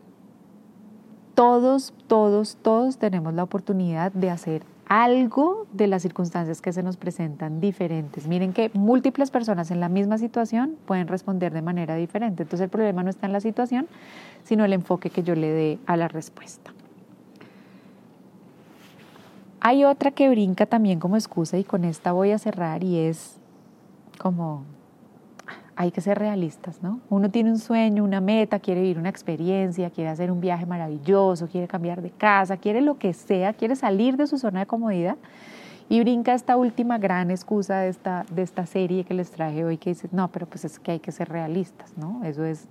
todos, 1.35 1.95
todos, 2.07 2.57
todos 2.61 2.97
tenemos 2.97 3.33
la 3.33 3.41
oportunidad 3.43 4.11
de 4.11 4.29
hacer 4.29 4.63
algo 4.87 5.65
de 5.73 5.87
las 5.87 6.03
circunstancias 6.03 6.61
que 6.61 6.71
se 6.71 6.83
nos 6.83 6.95
presentan 6.95 7.59
diferentes. 7.59 8.27
Miren 8.27 8.53
que 8.53 8.69
múltiples 8.75 9.31
personas 9.31 9.71
en 9.71 9.79
la 9.79 9.89
misma 9.89 10.19
situación 10.19 10.77
pueden 10.85 11.07
responder 11.07 11.53
de 11.53 11.63
manera 11.63 11.95
diferente. 11.95 12.43
Entonces 12.43 12.65
el 12.65 12.69
problema 12.69 13.01
no 13.01 13.09
está 13.09 13.25
en 13.25 13.33
la 13.33 13.41
situación, 13.41 13.87
sino 14.43 14.63
el 14.63 14.73
enfoque 14.73 15.09
que 15.09 15.23
yo 15.23 15.33
le 15.33 15.49
dé 15.49 15.79
a 15.87 15.97
la 15.97 16.07
respuesta. 16.07 16.71
Hay 19.59 19.83
otra 19.83 20.11
que 20.11 20.29
brinca 20.29 20.65
también 20.65 20.99
como 20.99 21.15
excusa 21.15 21.57
y 21.57 21.63
con 21.63 21.83
esta 21.83 22.11
voy 22.11 22.31
a 22.31 22.37
cerrar 22.37 22.83
y 22.83 22.97
es 22.99 23.39
como 24.19 24.63
hay 25.75 25.91
que 25.91 26.01
ser 26.01 26.17
realistas, 26.17 26.81
¿no? 26.81 26.99
Uno 27.09 27.29
tiene 27.29 27.51
un 27.51 27.59
sueño, 27.59 28.03
una 28.03 28.19
meta, 28.19 28.59
quiere 28.59 28.81
vivir 28.81 28.97
una 28.97 29.09
experiencia, 29.09 29.91
quiere 29.91 30.09
hacer 30.09 30.31
un 30.31 30.41
viaje 30.41 30.65
maravilloso, 30.65 31.47
quiere 31.47 31.67
cambiar 31.67 32.01
de 32.01 32.09
casa, 32.09 32.57
quiere 32.57 32.81
lo 32.81 32.97
que 32.97 33.13
sea, 33.13 33.53
quiere 33.53 33.75
salir 33.75 34.17
de 34.17 34.25
su 34.25 34.39
zona 34.39 34.61
de 34.61 34.65
comodidad 34.65 35.17
y 35.87 35.99
brinca 35.99 36.33
esta 36.33 36.57
última 36.57 36.97
gran 36.97 37.29
excusa 37.29 37.79
de 37.79 37.89
esta, 37.89 38.25
de 38.31 38.41
esta 38.41 38.65
serie 38.65 39.03
que 39.03 39.13
les 39.13 39.29
traje 39.29 39.63
hoy 39.63 39.77
que 39.77 39.91
dice, 39.91 40.09
no, 40.11 40.29
pero 40.29 40.47
pues 40.47 40.65
es 40.65 40.79
que 40.79 40.93
hay 40.93 40.99
que 40.99 41.11
ser 41.11 41.29
realistas, 41.29 41.95
¿no? 41.95 42.23
Eso 42.23 42.43
es 42.43 42.67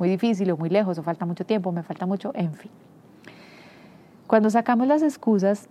muy 0.00 0.08
difícil 0.08 0.50
o 0.50 0.56
muy 0.56 0.68
lejos 0.68 0.98
o 0.98 1.02
falta 1.04 1.26
mucho 1.26 1.46
tiempo, 1.46 1.70
me 1.70 1.84
falta 1.84 2.06
mucho, 2.06 2.32
en 2.34 2.54
fin. 2.54 2.70
Cuando 4.26 4.50
sacamos 4.50 4.88
las 4.88 5.02
excusas 5.02 5.68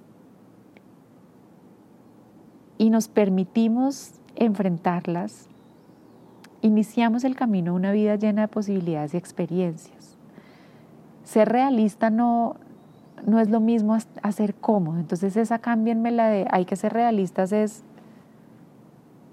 y 2.78 2.90
nos 2.90 3.08
permitimos 3.08 4.12
enfrentarlas, 4.36 5.48
iniciamos 6.62 7.24
el 7.24 7.36
camino 7.36 7.72
a 7.72 7.76
una 7.76 7.92
vida 7.92 8.16
llena 8.16 8.44
de 8.44 8.48
posibilidades 8.48 9.14
y 9.14 9.18
experiencias. 9.18 10.18
Ser 11.24 11.50
realista 11.50 12.10
no, 12.10 12.56
no 13.26 13.40
es 13.40 13.50
lo 13.50 13.60
mismo 13.60 13.98
a 14.22 14.32
ser 14.32 14.56
cómodo. 14.56 15.00
Entonces 15.00 15.36
esa 15.38 15.60
cámbienme 15.60 16.12
la 16.12 16.30
de 16.30 16.48
hay 16.52 16.66
que 16.66 16.76
ser 16.76 16.94
realistas 16.94 17.52
es 17.52 17.84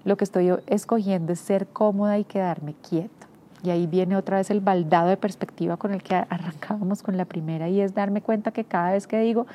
lo 0.03 0.17
que 0.17 0.23
estoy 0.23 0.53
escogiendo 0.67 1.33
es 1.33 1.39
ser 1.39 1.67
cómoda 1.67 2.17
y 2.19 2.23
quedarme 2.23 2.75
quieta. 2.87 3.27
Y 3.63 3.71
ahí 3.71 3.87
viene 3.87 4.15
otra 4.15 4.37
vez 4.37 4.51
el 4.51 4.61
baldado 4.61 5.09
de 5.09 5.17
perspectiva 5.17 5.77
con 5.77 5.91
el 5.91 6.03
que 6.03 6.13
arrancábamos 6.15 7.01
con 7.01 7.17
la 7.17 7.25
primera 7.25 7.67
y 7.67 7.81
es 7.81 7.95
darme 7.95 8.21
cuenta 8.21 8.51
que 8.51 8.63
cada 8.63 8.91
vez 8.91 9.07
que 9.07 9.19
digo, 9.19 9.47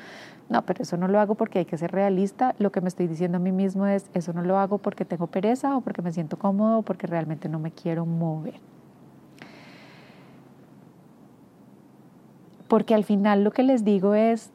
no, 0.51 0.65
pero 0.65 0.83
eso 0.83 0.97
no 0.97 1.07
lo 1.07 1.17
hago 1.21 1.35
porque 1.35 1.59
hay 1.59 1.65
que 1.65 1.77
ser 1.77 1.93
realista. 1.93 2.55
Lo 2.59 2.73
que 2.73 2.81
me 2.81 2.89
estoy 2.89 3.07
diciendo 3.07 3.37
a 3.37 3.39
mí 3.39 3.53
mismo 3.53 3.87
es, 3.87 4.09
eso 4.13 4.33
no 4.33 4.41
lo 4.41 4.57
hago 4.57 4.79
porque 4.79 5.05
tengo 5.05 5.27
pereza 5.27 5.77
o 5.77 5.81
porque 5.81 6.01
me 6.01 6.11
siento 6.11 6.37
cómodo 6.37 6.79
o 6.79 6.81
porque 6.81 7.07
realmente 7.07 7.47
no 7.47 7.57
me 7.57 7.71
quiero 7.71 8.05
mover. 8.05 8.59
Porque 12.67 12.93
al 12.93 13.05
final 13.05 13.45
lo 13.45 13.51
que 13.51 13.63
les 13.63 13.85
digo 13.85 14.13
es, 14.13 14.51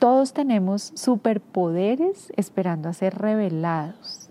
todos 0.00 0.32
tenemos 0.32 0.90
superpoderes 0.96 2.32
esperando 2.36 2.88
a 2.88 2.92
ser 2.92 3.16
revelados 3.16 4.25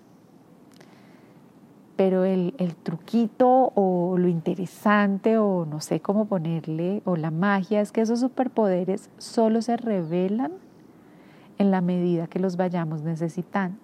pero 1.95 2.25
el, 2.25 2.53
truquito 2.83 3.71
o 3.75 4.17
lo 4.17 4.27
interesante 4.27 5.37
o 5.37 5.65
no 5.65 5.79
sé 5.79 6.01
cómo 6.01 6.25
ponerle, 6.25 7.01
o 7.05 7.15
la 7.15 7.31
magia 7.31 7.81
es 7.81 7.91
que 7.91 8.01
esos 8.01 8.19
superpoderes 8.19 9.09
solo 9.17 9.61
se 9.61 9.77
revelan 9.77 10.51
en 11.57 11.71
la 11.71 11.81
medida 11.81 12.27
que 12.27 12.39
los 12.39 12.57
vayamos 12.57 13.01
necesitando. 13.01 13.77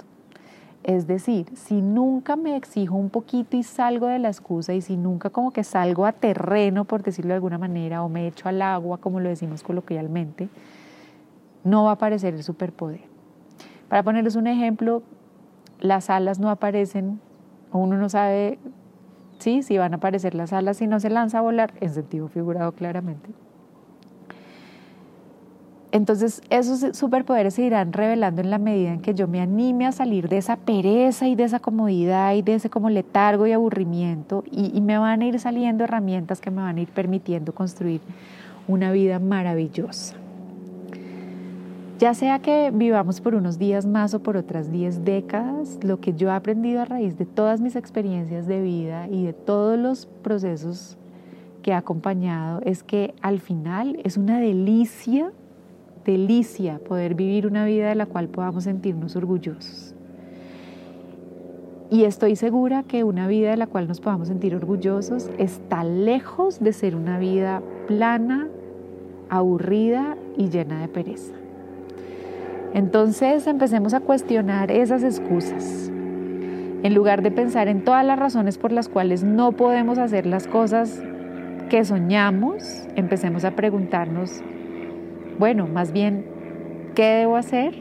Es 0.83 1.05
decir, 1.07 1.45
si 1.55 1.81
nunca 1.81 2.35
me 2.35 2.55
exijo 2.55 2.95
un 2.95 3.09
poquito 3.09 3.55
y 3.55 3.63
salgo 3.63 4.07
de 4.07 4.19
la 4.19 4.29
excusa 4.29 4.73
y 4.73 4.81
si 4.81 4.97
nunca 4.97 5.29
como 5.29 5.51
que 5.51 5.63
salgo 5.63 6.05
a 6.05 6.11
terreno, 6.11 6.85
por 6.85 7.03
decirlo 7.03 7.29
de 7.29 7.35
alguna 7.35 7.59
manera, 7.59 8.03
o 8.03 8.09
me 8.09 8.27
echo 8.27 8.49
al 8.49 8.61
agua, 8.61 8.97
como 8.97 9.19
lo 9.19 9.29
decimos 9.29 9.61
coloquialmente, 9.63 10.49
no 11.63 11.83
va 11.83 11.91
a 11.91 11.93
aparecer 11.93 12.33
el 12.33 12.43
superpoder. 12.43 13.01
Para 13.87 14.03
ponerles 14.03 14.35
un 14.35 14.47
ejemplo, 14.47 15.03
las 15.79 16.09
alas 16.09 16.39
no 16.39 16.49
aparecen 16.49 17.19
uno 17.71 17.97
no 17.97 18.09
sabe 18.09 18.59
sí, 19.39 19.63
si 19.63 19.77
van 19.77 19.93
a 19.93 19.97
aparecer 19.97 20.35
las 20.35 20.53
alas 20.53 20.77
si 20.77 20.87
no 20.87 20.99
se 20.99 21.09
lanza 21.09 21.39
a 21.39 21.41
volar, 21.41 21.73
en 21.81 21.93
sentido 21.93 22.27
figurado 22.27 22.71
claramente. 22.73 23.29
Entonces 25.93 26.41
esos 26.49 26.95
superpoderes 26.95 27.55
se 27.55 27.63
irán 27.63 27.91
revelando 27.91 28.41
en 28.41 28.49
la 28.49 28.59
medida 28.59 28.93
en 28.93 29.01
que 29.01 29.13
yo 29.13 29.27
me 29.27 29.41
anime 29.41 29.85
a 29.85 29.91
salir 29.91 30.29
de 30.29 30.37
esa 30.37 30.55
pereza 30.55 31.27
y 31.27 31.35
de 31.35 31.43
esa 31.43 31.59
comodidad 31.59 32.33
y 32.33 32.41
de 32.41 32.55
ese 32.55 32.69
como 32.69 32.89
letargo 32.89 33.45
y 33.45 33.51
aburrimiento 33.51 34.45
y, 34.49 34.71
y 34.73 34.79
me 34.79 34.97
van 34.97 35.21
a 35.21 35.25
ir 35.25 35.37
saliendo 35.39 35.83
herramientas 35.83 36.39
que 36.39 36.49
me 36.49 36.61
van 36.61 36.77
a 36.77 36.81
ir 36.81 36.87
permitiendo 36.87 37.53
construir 37.53 37.99
una 38.69 38.93
vida 38.93 39.19
maravillosa. 39.19 40.20
Ya 42.01 42.15
sea 42.15 42.39
que 42.39 42.71
vivamos 42.73 43.21
por 43.21 43.35
unos 43.35 43.59
días 43.59 43.85
más 43.85 44.15
o 44.15 44.23
por 44.23 44.35
otras 44.35 44.71
diez 44.71 45.05
décadas, 45.05 45.77
lo 45.83 46.01
que 46.01 46.13
yo 46.13 46.29
he 46.29 46.31
aprendido 46.31 46.81
a 46.81 46.85
raíz 46.85 47.15
de 47.15 47.27
todas 47.27 47.61
mis 47.61 47.75
experiencias 47.75 48.47
de 48.47 48.59
vida 48.59 49.07
y 49.07 49.23
de 49.23 49.33
todos 49.33 49.77
los 49.77 50.07
procesos 50.07 50.97
que 51.61 51.73
ha 51.73 51.77
acompañado 51.77 52.59
es 52.65 52.81
que 52.81 53.13
al 53.21 53.39
final 53.39 53.99
es 54.03 54.17
una 54.17 54.39
delicia, 54.39 55.31
delicia 56.03 56.79
poder 56.79 57.13
vivir 57.13 57.45
una 57.45 57.65
vida 57.65 57.89
de 57.89 57.95
la 57.95 58.07
cual 58.07 58.29
podamos 58.29 58.63
sentirnos 58.63 59.15
orgullosos. 59.15 59.93
Y 61.91 62.05
estoy 62.05 62.35
segura 62.35 62.81
que 62.81 63.03
una 63.03 63.27
vida 63.27 63.51
de 63.51 63.57
la 63.57 63.67
cual 63.67 63.87
nos 63.87 64.01
podamos 64.01 64.29
sentir 64.29 64.55
orgullosos 64.55 65.29
está 65.37 65.83
lejos 65.83 66.61
de 66.61 66.73
ser 66.73 66.95
una 66.95 67.19
vida 67.19 67.61
plana, 67.85 68.47
aburrida 69.29 70.17
y 70.35 70.49
llena 70.49 70.81
de 70.81 70.87
pereza. 70.87 71.40
Entonces 72.73 73.47
empecemos 73.47 73.93
a 73.93 73.99
cuestionar 73.99 74.71
esas 74.71 75.03
excusas. 75.03 75.91
En 76.83 76.93
lugar 76.95 77.21
de 77.21 77.31
pensar 77.31 77.67
en 77.67 77.83
todas 77.83 78.05
las 78.05 78.17
razones 78.17 78.57
por 78.57 78.71
las 78.71 78.87
cuales 78.87 79.23
no 79.23 79.51
podemos 79.51 79.97
hacer 79.97 80.25
las 80.25 80.47
cosas 80.47 81.03
que 81.69 81.83
soñamos, 81.85 82.87
empecemos 82.95 83.45
a 83.45 83.51
preguntarnos, 83.51 84.41
bueno, 85.37 85.67
más 85.67 85.91
bien, 85.91 86.25
¿qué 86.95 87.03
debo 87.03 87.35
hacer? 87.35 87.75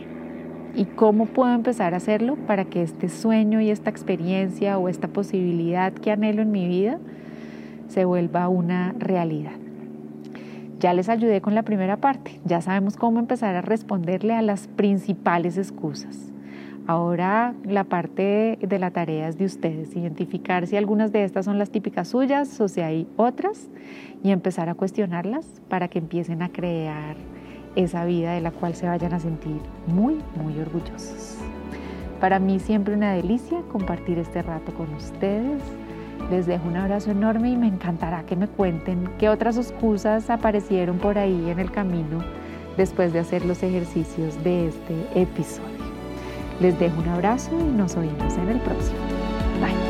¿Y 0.74 0.84
cómo 0.84 1.26
puedo 1.26 1.54
empezar 1.54 1.94
a 1.94 1.98
hacerlo 1.98 2.36
para 2.36 2.64
que 2.64 2.82
este 2.82 3.08
sueño 3.08 3.60
y 3.60 3.70
esta 3.70 3.90
experiencia 3.90 4.78
o 4.78 4.88
esta 4.88 5.08
posibilidad 5.08 5.92
que 5.92 6.10
anhelo 6.10 6.42
en 6.42 6.52
mi 6.52 6.68
vida 6.68 6.98
se 7.88 8.04
vuelva 8.04 8.48
una 8.48 8.94
realidad? 8.98 9.69
Ya 10.80 10.94
les 10.94 11.10
ayudé 11.10 11.42
con 11.42 11.54
la 11.54 11.62
primera 11.62 11.98
parte, 11.98 12.40
ya 12.46 12.62
sabemos 12.62 12.96
cómo 12.96 13.18
empezar 13.18 13.54
a 13.54 13.60
responderle 13.60 14.32
a 14.34 14.40
las 14.40 14.66
principales 14.66 15.58
excusas. 15.58 16.32
Ahora 16.86 17.54
la 17.64 17.84
parte 17.84 18.58
de 18.62 18.78
la 18.78 18.90
tarea 18.90 19.28
es 19.28 19.36
de 19.36 19.44
ustedes, 19.44 19.94
identificar 19.94 20.66
si 20.66 20.78
algunas 20.78 21.12
de 21.12 21.24
estas 21.24 21.44
son 21.44 21.58
las 21.58 21.70
típicas 21.70 22.08
suyas 22.08 22.58
o 22.62 22.66
si 22.66 22.80
hay 22.80 23.06
otras 23.18 23.68
y 24.24 24.30
empezar 24.30 24.70
a 24.70 24.74
cuestionarlas 24.74 25.46
para 25.68 25.88
que 25.88 25.98
empiecen 25.98 26.40
a 26.40 26.48
crear 26.48 27.14
esa 27.76 28.06
vida 28.06 28.32
de 28.32 28.40
la 28.40 28.50
cual 28.50 28.74
se 28.74 28.88
vayan 28.88 29.12
a 29.12 29.20
sentir 29.20 29.60
muy, 29.86 30.16
muy 30.42 30.58
orgullosos. 30.58 31.36
Para 32.20 32.38
mí 32.38 32.58
siempre 32.58 32.94
una 32.94 33.12
delicia 33.12 33.60
compartir 33.70 34.18
este 34.18 34.40
rato 34.40 34.72
con 34.72 34.92
ustedes. 34.94 35.60
Les 36.30 36.46
dejo 36.46 36.68
un 36.68 36.76
abrazo 36.76 37.10
enorme 37.10 37.50
y 37.50 37.56
me 37.56 37.66
encantará 37.66 38.22
que 38.24 38.36
me 38.36 38.46
cuenten 38.46 39.08
qué 39.18 39.28
otras 39.28 39.56
excusas 39.56 40.30
aparecieron 40.30 40.98
por 40.98 41.18
ahí 41.18 41.50
en 41.50 41.58
el 41.58 41.70
camino 41.70 42.22
después 42.76 43.12
de 43.12 43.20
hacer 43.20 43.44
los 43.44 43.62
ejercicios 43.62 44.42
de 44.44 44.68
este 44.68 45.20
episodio. 45.20 45.68
Les 46.60 46.78
dejo 46.78 47.00
un 47.00 47.08
abrazo 47.08 47.50
y 47.58 47.76
nos 47.76 47.96
oímos 47.96 48.36
en 48.36 48.48
el 48.48 48.60
próximo. 48.60 48.98
Bye. 49.60 49.89